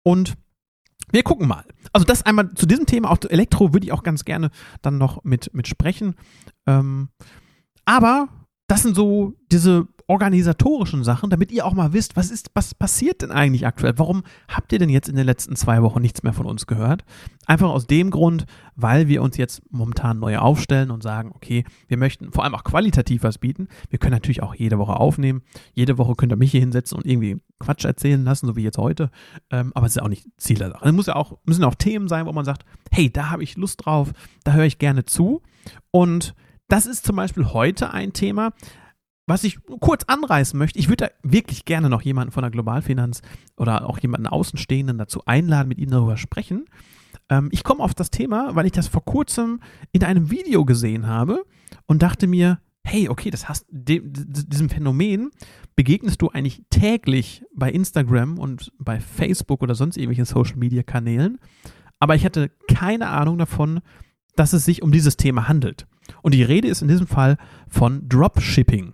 und 0.04 0.34
wir 1.12 1.22
gucken 1.22 1.46
mal. 1.46 1.64
Also 1.92 2.04
das 2.04 2.22
einmal 2.22 2.52
zu 2.54 2.66
diesem 2.66 2.86
Thema, 2.86 3.10
auch 3.10 3.18
Elektro 3.28 3.72
würde 3.72 3.86
ich 3.86 3.92
auch 3.92 4.02
ganz 4.02 4.24
gerne 4.24 4.50
dann 4.82 4.98
noch 4.98 5.22
mit, 5.24 5.54
mit 5.54 5.68
sprechen. 5.68 6.16
Ähm, 6.66 7.08
aber 7.84 8.28
das 8.66 8.82
sind 8.82 8.96
so 8.96 9.34
diese 9.52 9.86
organisatorischen 10.08 11.02
Sachen, 11.02 11.30
damit 11.30 11.50
ihr 11.50 11.66
auch 11.66 11.72
mal 11.72 11.92
wisst, 11.92 12.16
was 12.16 12.30
ist, 12.30 12.50
was 12.54 12.74
passiert 12.74 13.22
denn 13.22 13.32
eigentlich 13.32 13.66
aktuell? 13.66 13.94
Warum 13.96 14.22
habt 14.48 14.72
ihr 14.72 14.78
denn 14.78 14.88
jetzt 14.88 15.08
in 15.08 15.16
den 15.16 15.26
letzten 15.26 15.56
zwei 15.56 15.82
Wochen 15.82 16.00
nichts 16.00 16.22
mehr 16.22 16.32
von 16.32 16.46
uns 16.46 16.66
gehört? 16.66 17.04
Einfach 17.46 17.70
aus 17.70 17.88
dem 17.88 18.10
Grund, 18.10 18.46
weil 18.76 19.08
wir 19.08 19.20
uns 19.22 19.36
jetzt 19.36 19.62
momentan 19.70 20.20
neu 20.20 20.38
aufstellen 20.38 20.92
und 20.92 21.02
sagen, 21.02 21.32
okay, 21.34 21.64
wir 21.88 21.96
möchten 21.96 22.30
vor 22.30 22.44
allem 22.44 22.54
auch 22.54 22.62
qualitativ 22.62 23.24
was 23.24 23.38
bieten. 23.38 23.66
Wir 23.90 23.98
können 23.98 24.12
natürlich 24.12 24.42
auch 24.42 24.54
jede 24.54 24.78
Woche 24.78 24.94
aufnehmen. 24.94 25.42
Jede 25.74 25.98
Woche 25.98 26.14
könnt 26.14 26.32
ihr 26.32 26.36
mich 26.36 26.52
hier 26.52 26.60
hinsetzen 26.60 26.96
und 26.96 27.04
irgendwie 27.04 27.40
Quatsch 27.58 27.84
erzählen 27.84 28.22
lassen, 28.22 28.46
so 28.46 28.54
wie 28.54 28.62
jetzt 28.62 28.78
heute. 28.78 29.10
Ähm, 29.50 29.72
aber 29.74 29.86
es 29.86 29.96
ist 29.96 30.02
auch 30.02 30.08
nicht 30.08 30.26
Ziel 30.36 30.58
der 30.58 30.70
Sache. 30.70 30.84
Es 30.84 30.92
muss 30.92 31.06
ja 31.06 31.16
auch, 31.16 31.38
müssen 31.44 31.64
auch 31.64 31.74
Themen 31.74 32.06
sein, 32.06 32.26
wo 32.26 32.32
man 32.32 32.44
sagt, 32.44 32.64
hey, 32.92 33.10
da 33.10 33.30
habe 33.30 33.42
ich 33.42 33.56
Lust 33.56 33.84
drauf, 33.84 34.12
da 34.44 34.52
höre 34.52 34.66
ich 34.66 34.78
gerne 34.78 35.04
zu. 35.04 35.42
Und 35.90 36.34
das 36.68 36.86
ist 36.86 37.04
zum 37.04 37.16
Beispiel 37.16 37.46
heute 37.52 37.92
ein 37.92 38.12
Thema, 38.12 38.52
was 39.26 39.44
ich 39.44 39.58
kurz 39.80 40.04
anreißen 40.04 40.58
möchte, 40.58 40.78
ich 40.78 40.88
würde 40.88 41.06
da 41.06 41.30
wirklich 41.30 41.64
gerne 41.64 41.90
noch 41.90 42.02
jemanden 42.02 42.32
von 42.32 42.42
der 42.42 42.50
Globalfinanz 42.50 43.22
oder 43.56 43.88
auch 43.88 43.98
jemanden 43.98 44.26
Außenstehenden 44.26 44.98
dazu 44.98 45.24
einladen, 45.26 45.68
mit 45.68 45.78
ihm 45.78 45.90
darüber 45.90 46.16
sprechen. 46.16 46.66
Ähm, 47.28 47.48
ich 47.50 47.64
komme 47.64 47.82
auf 47.82 47.94
das 47.94 48.10
Thema, 48.10 48.54
weil 48.54 48.66
ich 48.66 48.72
das 48.72 48.88
vor 48.88 49.04
kurzem 49.04 49.60
in 49.92 50.04
einem 50.04 50.30
Video 50.30 50.64
gesehen 50.64 51.06
habe 51.06 51.44
und 51.86 52.02
dachte 52.02 52.26
mir, 52.26 52.60
hey, 52.84 53.08
okay, 53.08 53.30
das 53.30 53.48
hast, 53.48 53.66
dem, 53.68 54.12
diesem 54.12 54.68
Phänomen 54.68 55.30
begegnest 55.74 56.22
du 56.22 56.28
eigentlich 56.30 56.62
täglich 56.70 57.42
bei 57.52 57.70
Instagram 57.70 58.38
und 58.38 58.72
bei 58.78 59.00
Facebook 59.00 59.62
oder 59.62 59.74
sonst 59.74 59.96
irgendwelchen 59.96 60.24
Social 60.24 60.56
Media 60.56 60.84
Kanälen. 60.84 61.38
Aber 61.98 62.14
ich 62.14 62.24
hatte 62.24 62.50
keine 62.68 63.08
Ahnung 63.08 63.38
davon, 63.38 63.80
dass 64.36 64.52
es 64.52 64.64
sich 64.64 64.82
um 64.82 64.92
dieses 64.92 65.16
Thema 65.16 65.48
handelt. 65.48 65.86
Und 66.22 66.32
die 66.32 66.44
Rede 66.44 66.68
ist 66.68 66.82
in 66.82 66.88
diesem 66.88 67.08
Fall 67.08 67.38
von 67.68 68.08
Dropshipping. 68.08 68.92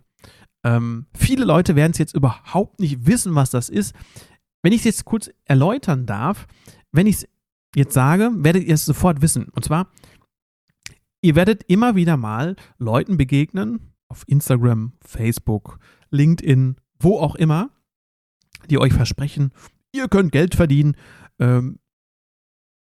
Ähm, 0.64 1.06
viele 1.14 1.44
Leute 1.44 1.76
werden 1.76 1.92
es 1.92 1.98
jetzt 1.98 2.14
überhaupt 2.14 2.80
nicht 2.80 3.06
wissen, 3.06 3.34
was 3.34 3.50
das 3.50 3.68
ist. 3.68 3.94
Wenn 4.62 4.72
ich 4.72 4.80
es 4.80 4.84
jetzt 4.84 5.04
kurz 5.04 5.30
erläutern 5.44 6.06
darf, 6.06 6.46
wenn 6.92 7.06
ich 7.06 7.16
es 7.16 7.28
jetzt 7.74 7.94
sage, 7.94 8.30
werdet 8.36 8.64
ihr 8.64 8.74
es 8.74 8.84
sofort 8.84 9.22
wissen. 9.22 9.48
Und 9.48 9.64
zwar, 9.64 9.88
ihr 11.22 11.34
werdet 11.34 11.64
immer 11.64 11.96
wieder 11.96 12.16
mal 12.16 12.56
Leuten 12.78 13.16
begegnen, 13.16 13.92
auf 14.08 14.24
Instagram, 14.26 14.92
Facebook, 15.00 15.78
LinkedIn, 16.10 16.76
wo 17.00 17.18
auch 17.18 17.34
immer, 17.34 17.70
die 18.68 18.78
euch 18.78 18.92
versprechen, 18.92 19.52
ihr 19.92 20.08
könnt 20.08 20.32
Geld 20.32 20.54
verdienen, 20.54 20.96
ähm, 21.38 21.78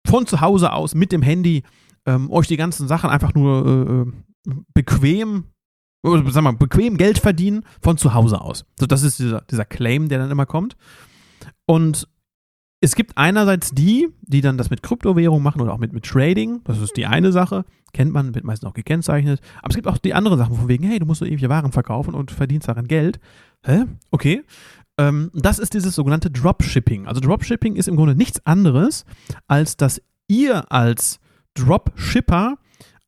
von 0.06 0.26
zu 0.26 0.40
Hause 0.40 0.73
aus 0.73 0.94
mit 0.94 1.12
dem 1.12 1.23
Handy, 1.23 1.62
ähm, 2.06 2.30
euch 2.30 2.49
die 2.49 2.56
ganzen 2.56 2.88
Sachen 2.88 3.11
einfach 3.11 3.35
nur 3.35 3.66
äh, 4.47 4.50
äh 4.50 4.82
bequem 6.02 6.30
sag 6.30 6.42
mal, 6.42 6.52
bequem 6.52 6.96
Geld 6.96 7.18
verdienen 7.18 7.64
von 7.80 7.98
zu 7.98 8.14
Hause 8.14 8.40
aus. 8.40 8.64
So, 8.78 8.86
das 8.86 9.02
ist 9.02 9.18
dieser, 9.18 9.42
dieser 9.42 9.64
Claim, 9.64 10.08
der 10.08 10.18
dann 10.18 10.30
immer 10.30 10.46
kommt. 10.46 10.76
Und 11.66 12.08
es 12.80 12.94
gibt 12.94 13.18
einerseits 13.18 13.72
die, 13.72 14.08
die 14.22 14.40
dann 14.40 14.56
das 14.56 14.70
mit 14.70 14.82
Kryptowährung 14.82 15.42
machen 15.42 15.60
oder 15.60 15.72
auch 15.72 15.78
mit, 15.78 15.92
mit 15.92 16.04
Trading. 16.04 16.60
Das 16.64 16.78
ist 16.78 16.96
die 16.96 17.06
eine 17.06 17.32
Sache. 17.32 17.64
Kennt 17.92 18.12
man, 18.12 18.34
wird 18.34 18.44
meistens 18.44 18.68
auch 18.68 18.74
gekennzeichnet. 18.74 19.40
Aber 19.60 19.70
es 19.70 19.74
gibt 19.74 19.88
auch 19.88 19.98
die 19.98 20.14
andere 20.14 20.38
Sache, 20.38 20.54
von 20.54 20.68
wegen, 20.68 20.84
hey, 20.84 20.98
du 20.98 21.06
musst 21.06 21.18
so 21.18 21.24
ewige 21.26 21.48
Waren 21.48 21.72
verkaufen 21.72 22.14
und 22.14 22.30
verdienst 22.30 22.68
daran 22.68 22.86
Geld. 22.86 23.18
Hä? 23.64 23.86
Okay. 24.10 24.44
Ähm, 24.96 25.30
das 25.34 25.58
ist 25.58 25.74
dieses 25.74 25.94
sogenannte 25.94 26.30
Dropshipping. 26.30 27.08
Also 27.08 27.20
Dropshipping 27.20 27.74
ist 27.74 27.88
im 27.88 27.96
Grunde 27.96 28.14
nichts 28.14 28.44
anderes, 28.46 29.04
als 29.48 29.76
dass 29.76 30.00
ihr 30.28 30.70
als 30.70 31.18
Dropshipper 31.54 32.58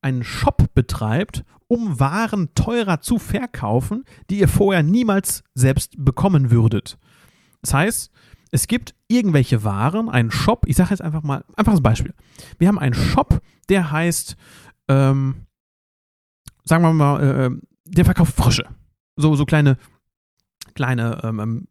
einen 0.03 0.25
Shop 0.25 0.75
betreibt 0.75 1.45
um 1.71 2.01
Waren 2.01 2.53
teurer 2.57 3.01
zu 3.01 3.19
verkaufen, 3.19 4.05
die 4.29 4.41
ihr 4.41 4.49
vorher 4.49 4.83
niemals 4.83 5.45
selbst 5.55 5.95
bekommen 5.97 6.51
würdet. 6.51 6.99
Das 7.63 7.73
heißt, 7.73 8.11
es 8.51 8.67
gibt 8.67 8.97
irgendwelche 9.07 9.63
Waren, 9.63 10.09
einen 10.09 10.33
Shop, 10.33 10.65
ich 10.67 10.75
sage 10.75 10.91
jetzt 10.91 11.01
einfach 11.01 11.23
mal, 11.23 11.45
einfaches 11.57 11.81
Beispiel. 11.81 12.13
Wir 12.59 12.67
haben 12.67 12.81
einen 12.81 12.95
Shop, 12.95 13.41
der 13.69 13.93
heißt, 13.93 14.37
ähm, 14.89 15.47
sagen 16.65 16.83
wir 16.83 16.93
mal, 16.93 17.23
äh, 17.23 17.51
der 17.85 18.05
verkauft 18.05 18.35
Frösche. 18.35 18.65
So, 19.15 19.37
so 19.37 19.45
kleine, 19.45 19.77
kleine, 20.75 21.21
ähm, 21.23 21.39
ähm 21.39 21.69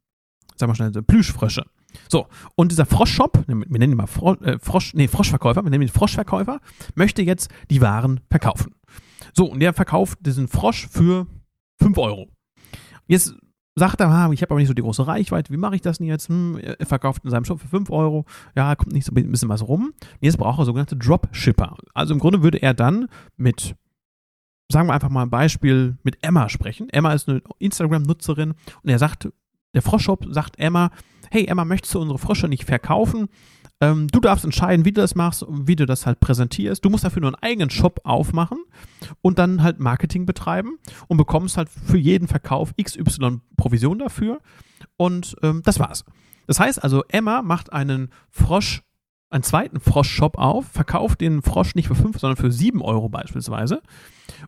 sagen 0.55 0.71
wir 0.71 0.75
schnell, 0.75 0.91
Plüschfrösche. 0.91 1.65
So, 2.07 2.27
und 2.55 2.71
dieser 2.71 2.85
Froschshop, 2.85 3.43
wir 3.47 3.55
nennen 3.55 3.93
ihn 3.93 3.97
mal 3.97 4.07
Fro 4.07 4.33
äh, 4.35 4.57
Frosch, 4.59 4.93
nee, 4.93 5.07
Froschverkäufer, 5.07 5.63
wir 5.63 5.69
nennen 5.69 5.83
ihn 5.83 5.89
Froschverkäufer, 5.89 6.59
möchte 6.95 7.21
jetzt 7.21 7.49
die 7.69 7.81
Waren 7.81 8.21
verkaufen. 8.29 8.73
So, 9.33 9.45
und 9.45 9.59
der 9.59 9.73
verkauft 9.73 10.19
diesen 10.21 10.47
Frosch 10.47 10.87
für 10.87 11.27
5 11.81 11.97
Euro. 11.97 12.27
Jetzt 13.07 13.35
sagt 13.75 13.99
er, 13.99 14.09
ah, 14.09 14.29
ich 14.31 14.41
habe 14.41 14.51
aber 14.51 14.59
nicht 14.59 14.67
so 14.67 14.73
die 14.73 14.81
große 14.81 15.07
Reichweite, 15.07 15.51
wie 15.51 15.57
mache 15.57 15.75
ich 15.75 15.81
das 15.81 15.97
denn 15.97 16.07
jetzt? 16.07 16.29
Hm, 16.29 16.57
er 16.57 16.85
verkauft 16.85 17.23
in 17.23 17.31
seinem 17.31 17.45
Shop 17.45 17.59
für 17.59 17.67
5 17.67 17.89
Euro, 17.89 18.25
ja, 18.55 18.75
kommt 18.75 18.91
nicht 18.91 19.05
so 19.05 19.13
ein 19.15 19.31
bisschen 19.31 19.49
was 19.49 19.67
rum. 19.67 19.93
Jetzt 20.19 20.37
braucht 20.37 20.59
er 20.59 20.65
sogenannte 20.65 20.97
Dropshipper. 20.97 21.77
Also 21.93 22.13
im 22.13 22.19
Grunde 22.19 22.43
würde 22.43 22.61
er 22.61 22.73
dann 22.73 23.07
mit, 23.37 23.75
sagen 24.71 24.87
wir 24.87 24.93
einfach 24.93 25.09
mal 25.09 25.23
ein 25.23 25.29
Beispiel, 25.29 25.97
mit 26.03 26.17
Emma 26.21 26.49
sprechen. 26.49 26.89
Emma 26.89 27.13
ist 27.13 27.29
eine 27.29 27.41
Instagram-Nutzerin 27.59 28.53
und 28.83 28.89
er 28.89 28.99
sagt, 28.99 29.29
der 29.73 29.81
Froschshop 29.81 30.25
sagt 30.29 30.59
Emma, 30.59 30.91
hey 31.31 31.45
Emma, 31.45 31.65
möchtest 31.65 31.93
du 31.95 31.99
unsere 31.99 32.19
Frösche 32.19 32.47
nicht 32.47 32.65
verkaufen? 32.65 33.27
Ähm, 33.81 34.07
du 34.07 34.19
darfst 34.19 34.43
entscheiden, 34.43 34.85
wie 34.85 34.91
du 34.91 35.01
das 35.01 35.15
machst, 35.15 35.45
wie 35.49 35.75
du 35.75 35.85
das 35.85 36.05
halt 36.05 36.19
präsentierst. 36.19 36.83
Du 36.83 36.89
musst 36.89 37.03
dafür 37.03 37.21
nur 37.21 37.29
einen 37.29 37.43
eigenen 37.43 37.69
Shop 37.69 38.01
aufmachen 38.03 38.59
und 39.21 39.39
dann 39.39 39.63
halt 39.63 39.79
Marketing 39.79 40.25
betreiben 40.25 40.77
und 41.07 41.17
bekommst 41.17 41.57
halt 41.57 41.69
für 41.69 41.97
jeden 41.97 42.27
Verkauf 42.27 42.73
XY 42.81 43.39
Provision 43.57 43.99
dafür. 43.99 44.39
Und 44.97 45.35
ähm, 45.43 45.61
das 45.63 45.79
war's. 45.79 46.03
Das 46.47 46.59
heißt 46.59 46.83
also, 46.83 47.03
Emma 47.07 47.41
macht 47.41 47.71
einen 47.71 48.09
Frosch 48.29 48.83
einen 49.29 49.43
zweiten 49.43 49.79
Frosch-Shop 49.79 50.37
auf, 50.37 50.65
verkauft 50.65 51.21
den 51.21 51.43
Frosch 51.43 51.75
nicht 51.75 51.87
für 51.87 51.95
5, 51.95 52.19
sondern 52.19 52.35
für 52.35 52.51
7 52.51 52.81
Euro 52.81 53.09
beispielsweise 53.09 53.81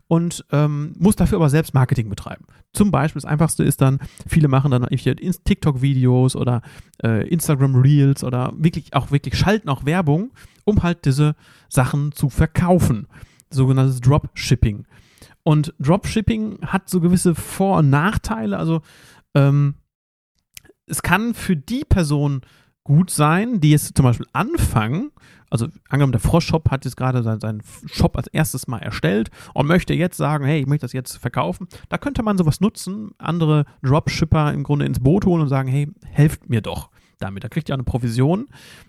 und 0.08 0.44
ähm, 0.52 0.94
muss 0.98 1.16
dafür 1.16 1.38
aber 1.38 1.50
selbst 1.50 1.74
Marketing 1.74 2.08
betreiben. 2.08 2.44
Zum 2.72 2.90
Beispiel 2.90 3.20
das 3.20 3.30
Einfachste 3.30 3.64
ist 3.64 3.80
dann, 3.80 3.98
viele 4.26 4.48
machen 4.48 4.70
dann 4.70 4.86
TikTok-Videos 4.88 6.36
oder 6.36 6.62
äh, 7.02 7.28
Instagram-Reels 7.28 8.24
oder 8.24 8.52
wirklich 8.56 8.94
auch 8.94 9.10
wirklich 9.10 9.36
schalten 9.36 9.68
auch 9.68 9.84
Werbung, 9.84 10.32
um 10.64 10.82
halt 10.82 11.04
diese 11.04 11.34
Sachen 11.68 12.12
zu 12.12 12.28
verkaufen. 12.28 13.06
Sogenanntes 13.50 14.00
Dropshipping. 14.00 14.86
Und 15.42 15.74
Dropshipping 15.78 16.60
hat 16.66 16.88
so 16.88 17.00
gewisse 17.00 17.34
Vor- 17.34 17.78
und 17.78 17.90
Nachteile. 17.90 18.58
Also 18.58 18.82
ähm, 19.34 19.74
es 20.86 21.02
kann 21.02 21.34
für 21.34 21.56
die 21.56 21.84
Person 21.84 22.42
gut 22.84 23.10
sein, 23.10 23.60
die 23.60 23.70
jetzt 23.70 23.96
zum 23.96 24.04
Beispiel 24.04 24.26
anfangen, 24.32 25.10
also 25.52 25.68
angenommen, 25.90 26.12
der 26.12 26.20
Frosch-Shop 26.20 26.70
hat 26.70 26.86
jetzt 26.86 26.96
gerade 26.96 27.22
seinen, 27.22 27.40
seinen 27.40 27.62
Shop 27.86 28.16
als 28.16 28.26
erstes 28.28 28.66
mal 28.68 28.78
erstellt 28.78 29.30
und 29.52 29.66
möchte 29.66 29.92
jetzt 29.92 30.16
sagen, 30.16 30.46
hey, 30.46 30.60
ich 30.60 30.66
möchte 30.66 30.84
das 30.84 30.94
jetzt 30.94 31.18
verkaufen, 31.18 31.68
da 31.90 31.98
könnte 31.98 32.22
man 32.22 32.38
sowas 32.38 32.60
nutzen, 32.62 33.10
andere 33.18 33.66
Dropshipper 33.82 34.54
im 34.54 34.62
Grunde 34.62 34.86
ins 34.86 35.00
Boot 35.00 35.26
holen 35.26 35.42
und 35.42 35.48
sagen, 35.48 35.68
hey, 35.68 35.88
helft 36.06 36.48
mir 36.48 36.62
doch 36.62 36.90
damit. 37.18 37.44
Da 37.44 37.48
kriegt 37.48 37.68
ihr 37.68 37.74
eine 37.74 37.84
Provision. 37.84 38.48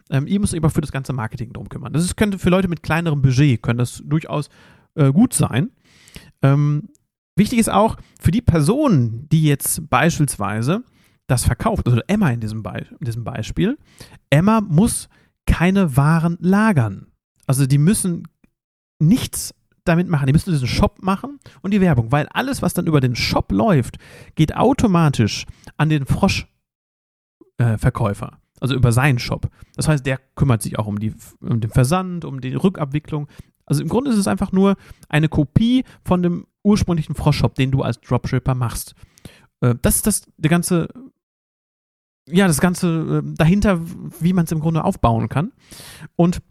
Ähm, 0.09 0.25
ihr 0.25 0.39
müsst 0.39 0.55
aber 0.55 0.69
für 0.69 0.79
das 0.79 0.93
ganze 0.93 1.11
Marketing 1.11 1.51
drum 1.51 1.67
kümmern. 1.67 1.91
Das 1.91 2.03
ist, 2.03 2.15
könnte 2.15 2.39
für 2.39 2.49
Leute 2.49 2.69
mit 2.69 2.81
kleinerem 2.81 3.21
Budget, 3.21 3.61
könnte 3.61 3.81
das 3.81 4.01
durchaus 4.05 4.49
äh, 4.95 5.11
gut 5.11 5.33
sein. 5.33 5.69
Ähm, 6.41 6.89
wichtig 7.35 7.59
ist 7.59 7.69
auch, 7.69 7.97
für 8.21 8.31
die 8.31 8.41
Person, 8.41 9.27
die 9.33 9.43
jetzt 9.43 9.89
beispielsweise 9.89 10.83
das 11.27 11.43
verkauft, 11.43 11.87
also 11.87 11.99
Emma 12.07 12.29
in 12.31 12.39
diesem, 12.39 12.63
Be 12.63 12.85
in 12.99 13.05
diesem 13.05 13.25
Beispiel, 13.25 13.77
Emma 14.29 14.61
muss 14.61 15.09
keine 15.45 15.97
Waren 15.97 16.37
lagern. 16.39 17.07
Also 17.45 17.65
die 17.65 17.77
müssen 17.77 18.27
nichts 18.99 19.53
damit 19.83 20.07
machen. 20.07 20.27
Die 20.27 20.33
müssen 20.33 20.51
diesen 20.51 20.67
Shop 20.67 21.01
machen 21.01 21.39
und 21.61 21.71
die 21.71 21.81
Werbung, 21.81 22.11
weil 22.11 22.27
alles, 22.29 22.61
was 22.61 22.73
dann 22.73 22.87
über 22.87 23.01
den 23.01 23.15
Shop 23.15 23.51
läuft, 23.51 23.97
geht 24.35 24.55
automatisch 24.55 25.45
an 25.77 25.89
den 25.89 26.05
Froschverkäufer. 26.05 28.27
Äh, 28.27 28.37
also 28.61 28.75
über 28.75 28.93
seinen 28.93 29.19
Shop. 29.19 29.49
Das 29.75 29.89
heißt, 29.89 30.05
der 30.05 30.21
kümmert 30.35 30.61
sich 30.61 30.79
auch 30.79 30.87
um, 30.87 30.99
die, 30.99 31.13
um 31.41 31.59
den 31.59 31.69
Versand, 31.69 32.23
um 32.23 32.39
die 32.39 32.55
Rückabwicklung. 32.55 33.27
Also 33.65 33.81
im 33.81 33.89
Grunde 33.89 34.11
ist 34.11 34.17
es 34.17 34.27
einfach 34.27 34.53
nur 34.53 34.77
eine 35.09 35.27
Kopie 35.27 35.83
von 36.05 36.23
dem 36.23 36.47
ursprünglichen 36.63 37.13
Frosch-Shop, 37.13 37.55
den 37.55 37.71
du 37.71 37.81
als 37.81 37.99
Dropshipper 37.99 38.55
machst. 38.55 38.95
Äh, 39.59 39.75
das 39.81 39.97
ist 39.97 40.07
das, 40.07 40.21
der 40.37 40.49
ganze 40.49 40.87
ja, 42.27 42.47
das 42.47 42.61
Ganze 42.61 43.23
äh, 43.23 43.35
dahinter, 43.35 43.81
wie 44.19 44.33
man 44.33 44.45
es 44.45 44.51
im 44.51 44.59
Grunde 44.59 44.83
aufbauen 44.83 45.29
kann. 45.29 45.51
Und 46.15 46.41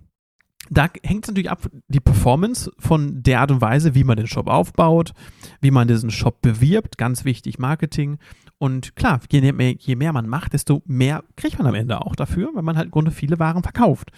da 0.71 0.89
hängt 1.03 1.25
es 1.25 1.29
natürlich 1.29 1.51
ab, 1.51 1.69
die 1.89 2.01
Performance 2.01 2.73
von 2.79 3.23
der 3.23 3.41
Art 3.41 3.51
und 3.51 3.61
Weise, 3.61 3.95
wie 3.95 4.05
man 4.05 4.17
den 4.17 4.27
Shop 4.27 4.49
aufbaut, 4.49 5.13
wie 5.61 5.71
man 5.71 5.89
diesen 5.89 6.11
Shop 6.11 6.41
bewirbt, 6.41 6.99
ganz 6.99 7.25
wichtig, 7.25 7.59
Marketing. 7.59 8.19
Und 8.59 8.97
klar, 8.97 9.21
je 9.31 9.53
mehr, 9.53 9.75
je 9.79 9.97
mehr 9.97 10.13
man 10.13 10.29
macht, 10.29 10.53
desto 10.53 10.83
mehr 10.87 11.25
kriegt 11.37 11.59
man 11.59 11.67
am 11.67 11.75
Ende 11.75 12.01
auch 12.01 12.15
dafür, 12.15 12.51
weil 12.55 12.63
man 12.63 12.77
halt 12.77 12.87
im 12.87 12.91
Grunde 12.93 13.11
viele 13.11 13.39
Waren 13.39 13.63
verkauft. 13.63 14.13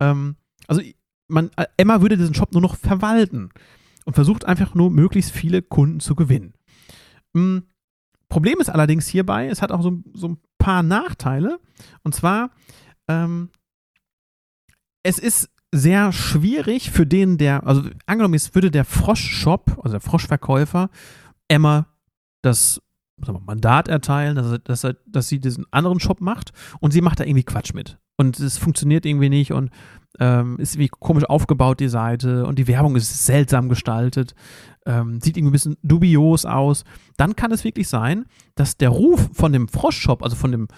Ähm, 0.00 0.36
also 0.66 0.80
man, 1.28 1.50
äh, 1.56 1.66
Emma 1.76 2.00
würde 2.00 2.16
diesen 2.16 2.34
Shop 2.34 2.52
nur 2.52 2.62
noch 2.62 2.76
verwalten 2.76 3.50
und 4.04 4.14
versucht 4.14 4.46
einfach 4.46 4.74
nur 4.74 4.90
möglichst 4.90 5.32
viele 5.32 5.62
Kunden 5.62 6.00
zu 6.00 6.14
gewinnen. 6.14 6.54
Mhm. 7.34 7.64
Problem 8.28 8.60
ist 8.60 8.68
allerdings 8.68 9.06
hierbei, 9.06 9.48
es 9.48 9.62
hat 9.62 9.72
auch 9.72 9.82
so, 9.82 10.02
so 10.12 10.28
ein 10.28 10.38
paar 10.58 10.82
Nachteile. 10.82 11.60
Und 12.02 12.14
zwar, 12.14 12.50
ähm, 13.08 13.50
es 15.02 15.18
ist 15.18 15.50
sehr 15.72 16.12
schwierig 16.12 16.90
für 16.90 17.06
den, 17.06 17.36
der, 17.36 17.66
also 17.66 17.82
angenommen, 18.06 18.34
es 18.34 18.54
würde 18.54 18.70
der 18.70 18.84
Frosch-Shop, 18.84 19.78
also 19.78 19.90
der 19.90 20.00
Froschverkäufer, 20.00 20.88
Emma 21.48 21.86
das 22.42 22.80
Mandat 23.16 23.88
erteilen, 23.88 24.36
dass, 24.36 24.82
dass, 24.82 24.96
dass 25.06 25.28
sie 25.28 25.40
diesen 25.40 25.66
anderen 25.70 26.00
Shop 26.00 26.20
macht 26.20 26.52
und 26.80 26.92
sie 26.92 27.00
macht 27.00 27.20
da 27.20 27.24
irgendwie 27.24 27.44
Quatsch 27.44 27.74
mit. 27.74 27.98
Und 28.16 28.38
es 28.38 28.58
funktioniert 28.58 29.06
irgendwie 29.06 29.28
nicht 29.28 29.52
und 29.52 29.70
ähm, 30.20 30.56
ist 30.58 30.74
irgendwie 30.74 30.88
komisch 30.88 31.24
aufgebaut, 31.24 31.80
die 31.80 31.88
Seite 31.88 32.46
und 32.46 32.58
die 32.58 32.68
Werbung 32.68 32.94
ist 32.94 33.26
seltsam 33.26 33.68
gestaltet, 33.68 34.34
ähm, 34.86 35.20
sieht 35.20 35.36
irgendwie 35.36 35.50
ein 35.50 35.52
bisschen 35.52 35.76
dubios 35.82 36.44
aus. 36.44 36.84
Dann 37.16 37.34
kann 37.34 37.50
es 37.50 37.64
wirklich 37.64 37.88
sein, 37.88 38.26
dass 38.54 38.76
der 38.76 38.90
Ruf 38.90 39.30
von 39.32 39.52
dem 39.52 39.66
Froschshop, 39.66 40.22
also 40.22 40.36
von 40.36 40.52
dem 40.52 40.68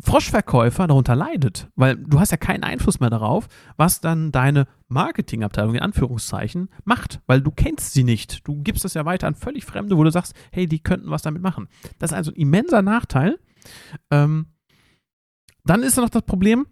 Froschverkäufer 0.00 0.86
darunter 0.86 1.14
leidet, 1.14 1.68
weil 1.76 1.96
du 1.96 2.18
hast 2.18 2.30
ja 2.30 2.38
keinen 2.38 2.64
Einfluss 2.64 3.00
mehr 3.00 3.10
darauf, 3.10 3.46
was 3.76 4.00
dann 4.00 4.32
deine 4.32 4.66
Marketingabteilung 4.88 5.74
in 5.74 5.82
Anführungszeichen 5.82 6.70
macht, 6.84 7.20
weil 7.26 7.42
du 7.42 7.50
kennst 7.50 7.92
sie 7.92 8.04
nicht. 8.04 8.46
Du 8.46 8.62
gibst 8.62 8.84
das 8.84 8.94
ja 8.94 9.04
weiter 9.04 9.26
an 9.26 9.34
völlig 9.34 9.64
Fremde, 9.64 9.96
wo 9.96 10.04
du 10.04 10.10
sagst, 10.10 10.34
hey, 10.50 10.66
die 10.66 10.82
könnten 10.82 11.10
was 11.10 11.22
damit 11.22 11.42
machen. 11.42 11.68
Das 11.98 12.10
ist 12.10 12.16
also 12.16 12.32
ein 12.32 12.36
immenser 12.36 12.82
Nachteil. 12.82 13.38
Ähm, 14.10 14.46
dann 15.64 15.82
ist 15.82 15.96
noch 15.96 16.10
das 16.10 16.22
Problem, 16.22 16.66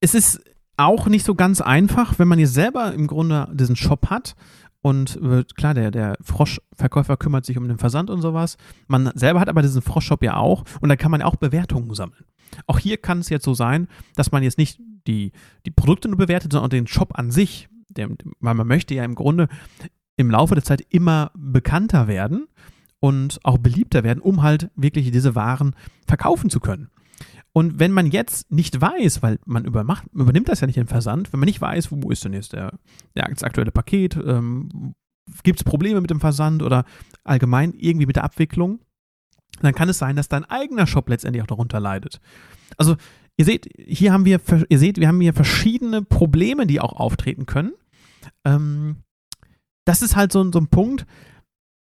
es 0.00 0.14
ist 0.14 0.40
auch 0.76 1.06
nicht 1.06 1.24
so 1.24 1.34
ganz 1.34 1.60
einfach, 1.60 2.18
wenn 2.18 2.28
man 2.28 2.38
jetzt 2.38 2.54
selber 2.54 2.92
im 2.92 3.06
Grunde 3.06 3.48
diesen 3.54 3.76
Shop 3.76 4.10
hat 4.10 4.34
und 4.82 5.20
wird, 5.22 5.56
klar, 5.56 5.72
der, 5.72 5.90
der 5.90 6.16
Froschverkäufer 6.20 7.16
kümmert 7.16 7.46
sich 7.46 7.56
um 7.56 7.68
den 7.68 7.78
Versand 7.78 8.10
und 8.10 8.20
sowas. 8.20 8.58
Man 8.86 9.10
selber 9.14 9.40
hat 9.40 9.48
aber 9.48 9.62
diesen 9.62 9.82
Froschshop 9.82 10.22
ja 10.22 10.36
auch 10.36 10.64
und 10.80 10.88
da 10.88 10.96
kann 10.96 11.10
man 11.10 11.22
auch 11.22 11.36
Bewertungen 11.36 11.94
sammeln. 11.94 12.24
Auch 12.66 12.78
hier 12.78 12.98
kann 12.98 13.20
es 13.20 13.28
jetzt 13.28 13.44
so 13.44 13.54
sein, 13.54 13.88
dass 14.14 14.32
man 14.32 14.42
jetzt 14.42 14.58
nicht 14.58 14.80
die, 15.06 15.32
die 15.64 15.70
Produkte 15.70 16.08
nur 16.08 16.18
bewertet, 16.18 16.52
sondern 16.52 16.66
auch 16.66 16.70
den 16.70 16.86
Shop 16.86 17.18
an 17.18 17.30
sich. 17.30 17.68
Der, 17.88 18.08
weil 18.40 18.54
man 18.54 18.66
möchte 18.66 18.94
ja 18.94 19.04
im 19.04 19.14
Grunde 19.14 19.48
im 20.16 20.30
Laufe 20.30 20.54
der 20.54 20.64
Zeit 20.64 20.84
immer 20.90 21.30
bekannter 21.34 22.08
werden 22.08 22.46
und 23.00 23.40
auch 23.44 23.58
beliebter 23.58 24.04
werden, 24.04 24.20
um 24.20 24.42
halt 24.42 24.70
wirklich 24.76 25.10
diese 25.10 25.34
Waren 25.34 25.74
verkaufen 26.06 26.50
zu 26.50 26.60
können. 26.60 26.90
Und 27.56 27.78
wenn 27.78 27.92
man 27.92 28.08
jetzt 28.10 28.50
nicht 28.50 28.80
weiß, 28.80 29.22
weil 29.22 29.38
man 29.46 29.64
übermacht, 29.64 30.04
übernimmt 30.12 30.48
das 30.48 30.60
ja 30.60 30.66
nicht 30.66 30.76
im 30.76 30.88
Versand, 30.88 31.32
wenn 31.32 31.38
man 31.38 31.46
nicht 31.46 31.60
weiß, 31.60 31.92
wo 31.92 32.10
ist 32.10 32.24
denn 32.24 32.32
jetzt 32.32 32.52
der, 32.52 32.78
der 33.14 33.28
aktuelle 33.28 33.70
Paket, 33.70 34.16
ähm, 34.16 34.94
gibt 35.44 35.60
es 35.60 35.64
Probleme 35.64 36.00
mit 36.00 36.10
dem 36.10 36.20
Versand 36.20 36.64
oder 36.64 36.84
allgemein 37.22 37.72
irgendwie 37.72 38.06
mit 38.06 38.16
der 38.16 38.24
Abwicklung, 38.24 38.80
dann 39.62 39.72
kann 39.72 39.88
es 39.88 39.98
sein, 39.98 40.16
dass 40.16 40.28
dein 40.28 40.44
eigener 40.44 40.88
Shop 40.88 41.08
letztendlich 41.08 41.42
auch 41.42 41.46
darunter 41.46 41.78
leidet. 41.78 42.20
Also 42.76 42.96
ihr 43.36 43.44
seht, 43.44 43.68
hier 43.78 44.12
haben 44.12 44.24
wir, 44.24 44.40
ihr 44.68 44.78
seht, 44.80 44.98
wir 44.98 45.06
haben 45.06 45.20
hier 45.20 45.32
verschiedene 45.32 46.02
Probleme, 46.02 46.66
die 46.66 46.80
auch 46.80 46.94
auftreten 46.94 47.46
können. 47.46 47.72
Ähm, 48.44 48.96
das 49.84 50.02
ist 50.02 50.16
halt 50.16 50.32
so, 50.32 50.50
so 50.50 50.58
ein 50.58 50.68
Punkt, 50.68 51.06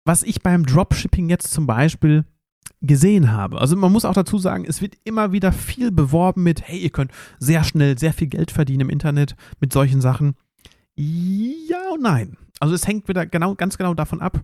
was 0.05 0.23
ich 0.23 0.41
beim 0.41 0.65
Dropshipping 0.65 1.29
jetzt 1.29 1.51
zum 1.51 1.67
Beispiel 1.67 2.23
gesehen 2.81 3.31
habe. 3.31 3.59
Also 3.59 3.75
man 3.75 3.91
muss 3.91 4.05
auch 4.05 4.13
dazu 4.13 4.37
sagen, 4.37 4.65
es 4.67 4.81
wird 4.81 4.95
immer 5.03 5.31
wieder 5.31 5.51
viel 5.51 5.91
beworben 5.91 6.43
mit, 6.43 6.61
hey, 6.61 6.79
ihr 6.79 6.91
könnt 6.91 7.11
sehr 7.39 7.63
schnell 7.63 7.97
sehr 7.97 8.13
viel 8.13 8.27
Geld 8.27 8.51
verdienen 8.51 8.81
im 8.81 8.89
Internet 8.89 9.35
mit 9.59 9.73
solchen 9.73 10.01
Sachen. 10.01 10.35
Ja 10.95 11.91
und 11.93 12.01
nein. 12.01 12.37
Also 12.59 12.73
es 12.75 12.87
hängt 12.87 13.07
wieder 13.07 13.25
genau, 13.25 13.55
ganz 13.55 13.77
genau 13.77 13.93
davon 13.93 14.21
ab, 14.21 14.43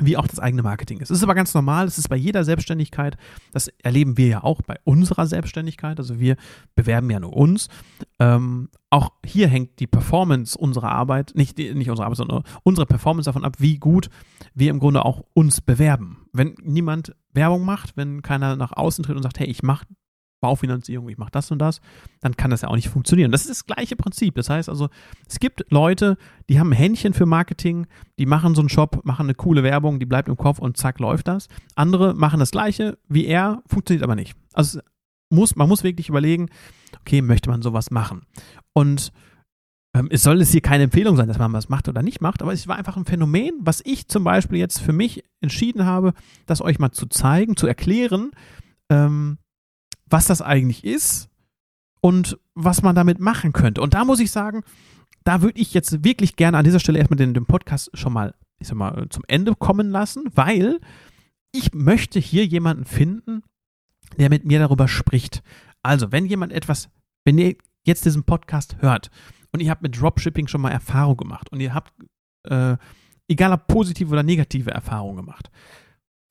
wie 0.00 0.16
auch 0.16 0.26
das 0.26 0.38
eigene 0.38 0.62
Marketing 0.62 1.00
ist. 1.00 1.10
Es 1.10 1.18
ist 1.18 1.22
aber 1.22 1.34
ganz 1.34 1.52
normal, 1.54 1.86
es 1.86 1.98
ist 1.98 2.08
bei 2.08 2.16
jeder 2.16 2.44
Selbstständigkeit, 2.44 3.16
das 3.52 3.68
erleben 3.82 4.16
wir 4.16 4.26
ja 4.26 4.44
auch 4.44 4.62
bei 4.62 4.76
unserer 4.84 5.26
Selbstständigkeit, 5.26 5.98
also 5.98 6.18
wir 6.18 6.36
bewerben 6.74 7.10
ja 7.10 7.20
nur 7.20 7.34
uns. 7.34 7.68
Ähm, 8.18 8.70
auch 8.90 9.10
hier 9.24 9.48
hängt 9.48 9.80
die 9.80 9.86
Performance 9.86 10.56
unserer 10.56 10.90
Arbeit, 10.90 11.32
nicht, 11.34 11.58
nicht 11.58 11.90
unsere 11.90 12.04
Arbeit, 12.04 12.18
sondern 12.18 12.44
unsere 12.62 12.86
Performance 12.86 13.28
davon 13.28 13.44
ab, 13.44 13.56
wie 13.58 13.78
gut 13.78 14.08
wir 14.54 14.70
im 14.70 14.78
Grunde 14.78 15.04
auch 15.04 15.24
uns 15.34 15.60
bewerben. 15.60 16.26
Wenn 16.32 16.54
niemand 16.62 17.14
Werbung 17.32 17.64
macht, 17.64 17.96
wenn 17.96 18.22
keiner 18.22 18.56
nach 18.56 18.72
außen 18.72 19.04
tritt 19.04 19.16
und 19.16 19.22
sagt, 19.22 19.38
hey, 19.38 19.46
ich 19.46 19.62
mache 19.62 19.86
Baufinanzierung, 20.42 21.08
ich 21.08 21.18
mache 21.18 21.30
das 21.30 21.50
und 21.50 21.60
das, 21.60 21.80
dann 22.20 22.36
kann 22.36 22.50
das 22.50 22.62
ja 22.62 22.68
auch 22.68 22.74
nicht 22.74 22.88
funktionieren. 22.88 23.30
Das 23.30 23.42
ist 23.42 23.50
das 23.50 23.66
gleiche 23.66 23.96
Prinzip. 23.96 24.34
Das 24.34 24.50
heißt 24.50 24.68
also, 24.68 24.88
es 25.26 25.38
gibt 25.38 25.64
Leute, 25.70 26.18
die 26.50 26.58
haben 26.58 26.70
ein 26.70 26.76
Händchen 26.76 27.14
für 27.14 27.26
Marketing, 27.26 27.86
die 28.18 28.26
machen 28.26 28.54
so 28.54 28.60
einen 28.60 28.68
Shop, 28.68 29.02
machen 29.04 29.26
eine 29.26 29.34
coole 29.34 29.62
Werbung, 29.62 30.00
die 30.00 30.06
bleibt 30.06 30.28
im 30.28 30.36
Kopf 30.36 30.58
und 30.58 30.76
zack, 30.76 30.98
läuft 30.98 31.28
das. 31.28 31.46
Andere 31.76 32.14
machen 32.14 32.40
das 32.40 32.50
gleiche 32.50 32.98
wie 33.08 33.24
er, 33.24 33.62
funktioniert 33.66 34.02
aber 34.02 34.16
nicht. 34.16 34.34
Also 34.52 34.80
muss, 35.30 35.56
man 35.56 35.68
muss 35.68 35.84
wirklich 35.84 36.08
überlegen, 36.08 36.48
okay, 37.00 37.22
möchte 37.22 37.48
man 37.48 37.62
sowas 37.62 37.90
machen? 37.90 38.26
Und 38.72 39.12
ähm, 39.94 40.08
es 40.10 40.22
soll 40.22 40.40
es 40.40 40.50
hier 40.50 40.62
keine 40.62 40.84
Empfehlung 40.84 41.16
sein, 41.16 41.28
dass 41.28 41.38
man 41.38 41.52
was 41.52 41.68
macht 41.68 41.88
oder 41.88 42.02
nicht 42.02 42.20
macht, 42.20 42.42
aber 42.42 42.52
es 42.52 42.66
war 42.66 42.76
einfach 42.76 42.96
ein 42.96 43.04
Phänomen, 43.04 43.52
was 43.60 43.82
ich 43.84 44.08
zum 44.08 44.24
Beispiel 44.24 44.58
jetzt 44.58 44.80
für 44.80 44.92
mich 44.92 45.24
entschieden 45.40 45.84
habe, 45.84 46.14
das 46.46 46.62
euch 46.62 46.78
mal 46.78 46.92
zu 46.92 47.06
zeigen, 47.06 47.56
zu 47.56 47.66
erklären, 47.66 48.30
ähm, 48.88 49.38
was 50.06 50.26
das 50.26 50.40
eigentlich 50.40 50.84
ist 50.84 51.28
und 52.00 52.38
was 52.54 52.82
man 52.82 52.94
damit 52.94 53.20
machen 53.20 53.52
könnte. 53.52 53.82
Und 53.82 53.94
da 53.94 54.04
muss 54.04 54.20
ich 54.20 54.30
sagen, 54.30 54.62
da 55.24 55.42
würde 55.42 55.60
ich 55.60 55.74
jetzt 55.74 56.04
wirklich 56.04 56.36
gerne 56.36 56.58
an 56.58 56.64
dieser 56.64 56.80
Stelle 56.80 56.98
erstmal 56.98 57.18
den, 57.18 57.34
den 57.34 57.46
Podcast 57.46 57.90
schon 57.94 58.12
mal, 58.12 58.34
ich 58.58 58.68
sag 58.68 58.76
mal, 58.76 59.08
zum 59.10 59.24
Ende 59.28 59.54
kommen 59.54 59.90
lassen, 59.90 60.24
weil 60.34 60.80
ich 61.52 61.74
möchte 61.74 62.18
hier 62.18 62.46
jemanden 62.46 62.86
finden, 62.86 63.42
der 64.18 64.30
mit 64.30 64.44
mir 64.44 64.58
darüber 64.58 64.88
spricht. 64.88 65.42
Also, 65.82 66.12
wenn 66.12 66.26
jemand 66.26 66.52
etwas, 66.52 66.88
wenn 67.24 67.38
ihr 67.38 67.56
jetzt 67.84 68.04
diesen 68.04 68.24
Podcast 68.24 68.76
hört 68.80 69.10
und 69.52 69.60
ihr 69.60 69.70
habt 69.70 69.82
mit 69.82 69.98
Dropshipping 70.00 70.48
schon 70.48 70.60
mal 70.60 70.70
Erfahrung 70.70 71.16
gemacht 71.16 71.50
und 71.52 71.60
ihr 71.60 71.74
habt, 71.74 71.92
äh, 72.48 72.76
egal 73.28 73.52
ob 73.52 73.66
positive 73.66 74.10
oder 74.10 74.22
negative 74.22 74.70
Erfahrungen 74.70 75.16
gemacht, 75.16 75.50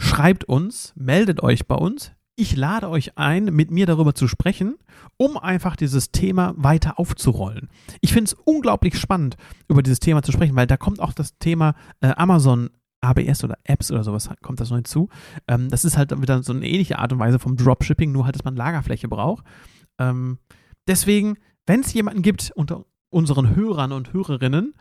schreibt 0.02 0.44
uns, 0.46 0.94
meldet 0.96 1.42
euch 1.42 1.68
bei 1.68 1.76
uns. 1.76 2.12
Ich 2.36 2.56
lade 2.56 2.90
euch 2.90 3.18
ein, 3.18 3.46
mit 3.46 3.70
mir 3.70 3.86
darüber 3.86 4.16
zu 4.16 4.28
sprechen, 4.28 4.78
um 5.18 5.38
einfach 5.38 5.76
dieses 5.76 6.12
Thema 6.12 6.54
weiter 6.58 6.98
aufzurollen. 6.98 7.70
Ich 8.00 8.14
finde 8.14 8.30
es 8.30 8.34
unglaublich 8.34 8.98
spannend, 8.98 9.38
über 9.68 9.84
dieses 9.84 10.00
Thema 10.00 10.24
zu 10.24 10.32
sprechen, 10.32 10.56
weil 10.56 10.66
da 10.66 10.78
kommt 10.78 11.00
auch 11.00 11.14
das 11.14 11.38
Thema 11.38 11.76
äh, 12.00 12.14
Amazon 12.16 12.72
ABS 13.02 13.44
oder 13.44 13.58
Apps 13.64 13.92
oder 13.92 14.04
sowas 14.04 14.30
kommt 14.42 14.60
das 14.60 14.70
noch 14.70 14.78
hinzu. 14.78 15.10
Ähm, 15.48 15.70
das 15.70 15.86
ist 15.86 15.98
halt 15.98 16.20
wieder 16.20 16.42
so 16.44 16.54
eine 16.54 16.68
ähnliche 16.68 17.00
Art 17.00 17.12
und 17.12 17.20
Weise 17.20 17.40
vom 17.40 17.58
Dropshipping, 17.58 18.12
nur 18.12 18.26
halt, 18.26 18.36
dass 18.36 18.44
man 18.44 18.56
Lagerfläche 18.56 19.08
braucht. 19.08 19.46
Ähm, 20.00 20.38
deswegen, 20.88 21.38
wenn 21.66 21.82
es 21.82 21.94
jemanden 21.94 22.22
gibt 22.22 22.52
unter 22.56 22.86
unseren 23.12 23.56
Hörern 23.56 23.92
und 23.92 24.14
Hörerinnen, 24.14 24.74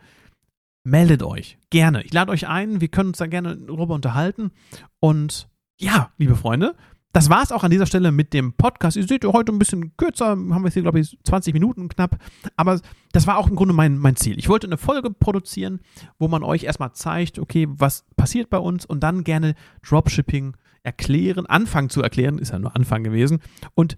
meldet 0.83 1.21
euch 1.21 1.59
gerne. 1.69 2.03
Ich 2.03 2.13
lade 2.13 2.31
euch 2.31 2.47
ein, 2.47 2.81
wir 2.81 2.87
können 2.87 3.09
uns 3.09 3.19
da 3.19 3.27
gerne 3.27 3.55
darüber 3.55 3.93
unterhalten. 3.93 4.51
Und 4.99 5.47
ja, 5.79 6.11
liebe 6.17 6.35
Freunde, 6.35 6.75
das 7.13 7.29
war 7.29 7.43
es 7.43 7.51
auch 7.51 7.63
an 7.63 7.71
dieser 7.71 7.85
Stelle 7.85 8.11
mit 8.11 8.33
dem 8.33 8.53
Podcast. 8.53 8.95
Ihr 8.95 9.05
seht 9.05 9.25
heute 9.25 9.51
ein 9.51 9.59
bisschen 9.59 9.95
kürzer, 9.97 10.29
haben 10.29 10.49
wir 10.49 10.65
jetzt 10.65 10.73
hier, 10.73 10.81
glaube 10.81 10.99
ich, 10.99 11.17
20 11.23 11.53
Minuten 11.53 11.89
knapp. 11.89 12.17
Aber 12.55 12.79
das 13.11 13.27
war 13.27 13.37
auch 13.37 13.49
im 13.49 13.55
Grunde 13.55 13.73
mein, 13.73 13.97
mein 13.97 14.15
Ziel. 14.15 14.39
Ich 14.39 14.47
wollte 14.47 14.67
eine 14.67 14.77
Folge 14.77 15.11
produzieren, 15.11 15.81
wo 16.19 16.27
man 16.27 16.43
euch 16.43 16.63
erstmal 16.63 16.93
zeigt, 16.93 17.37
okay, 17.37 17.67
was 17.69 18.05
passiert 18.15 18.49
bei 18.49 18.57
uns 18.57 18.85
und 18.85 19.01
dann 19.01 19.23
gerne 19.23 19.55
Dropshipping 19.87 20.55
erklären, 20.83 21.45
anfangen 21.45 21.89
zu 21.89 22.01
erklären, 22.01 22.39
ist 22.39 22.53
ja 22.53 22.59
nur 22.59 22.75
Anfang 22.75 23.03
gewesen. 23.03 23.39
Und 23.75 23.97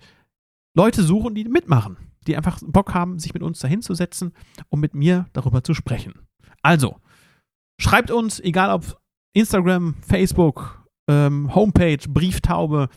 Leute 0.76 1.04
suchen, 1.04 1.36
die 1.36 1.46
mitmachen, 1.46 1.98
die 2.24 2.38
einfach 2.38 2.60
Bock 2.66 2.94
haben, 2.94 3.20
sich 3.20 3.34
mit 3.34 3.44
uns 3.44 3.60
dahinzusetzen, 3.60 4.34
um 4.70 4.80
mit 4.80 4.94
mir 4.94 5.28
darüber 5.34 5.64
zu 5.64 5.74
sprechen. 5.74 6.14
Also, 6.62 7.00
schreibt 7.80 8.12
uns, 8.12 8.40
egal 8.40 8.72
ob 8.72 8.98
Instagram, 9.34 9.96
Facebook, 10.02 10.88
ähm, 11.08 11.54
Homepage, 11.54 12.00
Brieftaube, 12.08 12.90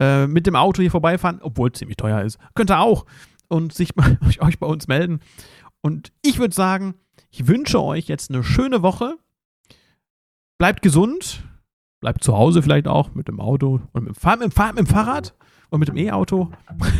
äh, 0.00 0.26
mit 0.26 0.46
dem 0.46 0.56
Auto 0.56 0.80
hier 0.80 0.90
vorbeifahren, 0.90 1.40
obwohl 1.42 1.70
es 1.70 1.78
ziemlich 1.78 1.96
teuer 1.96 2.22
ist. 2.22 2.38
Könnt 2.54 2.70
ihr 2.70 2.80
auch 2.80 3.04
und 3.48 3.74
sich 3.74 3.90
euch 4.40 4.58
bei 4.58 4.66
uns 4.66 4.88
melden. 4.88 5.20
Und 5.82 6.12
ich 6.22 6.38
würde 6.38 6.54
sagen, 6.54 6.94
ich 7.30 7.46
wünsche 7.46 7.82
euch 7.82 8.08
jetzt 8.08 8.30
eine 8.30 8.42
schöne 8.42 8.82
Woche. 8.82 9.16
Bleibt 10.58 10.82
gesund. 10.82 11.44
Bleibt 12.00 12.24
zu 12.24 12.34
Hause 12.34 12.62
vielleicht 12.62 12.88
auch 12.88 13.14
mit 13.14 13.28
dem 13.28 13.40
Auto 13.40 13.82
und 13.92 14.04
mit 14.04 14.14
dem, 14.14 14.18
Fahr 14.18 14.38
mit 14.38 14.78
dem 14.78 14.86
Fahrrad 14.86 15.34
und 15.70 15.80
mit 15.80 15.88
dem 15.88 15.96
E-Auto. 15.96 16.50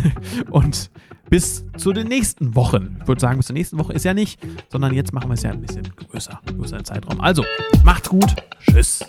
und 0.50 0.90
bis 1.28 1.64
zu 1.76 1.92
den 1.92 2.08
nächsten 2.08 2.54
Wochen. 2.54 2.98
Ich 3.00 3.08
würde 3.08 3.20
sagen, 3.20 3.36
bis 3.36 3.46
zur 3.46 3.54
nächsten 3.54 3.78
Woche 3.78 3.92
ist 3.92 4.04
ja 4.04 4.14
nicht, 4.14 4.40
sondern 4.68 4.94
jetzt 4.94 5.12
machen 5.12 5.28
wir 5.28 5.34
es 5.34 5.42
ja 5.42 5.50
ein 5.50 5.60
bisschen 5.60 5.88
größer, 5.94 6.40
größer 6.56 6.78
in 6.78 6.84
Zeitraum. 6.84 7.20
Also, 7.20 7.44
macht's 7.84 8.08
gut. 8.08 8.34
Tschüss. 8.60 9.00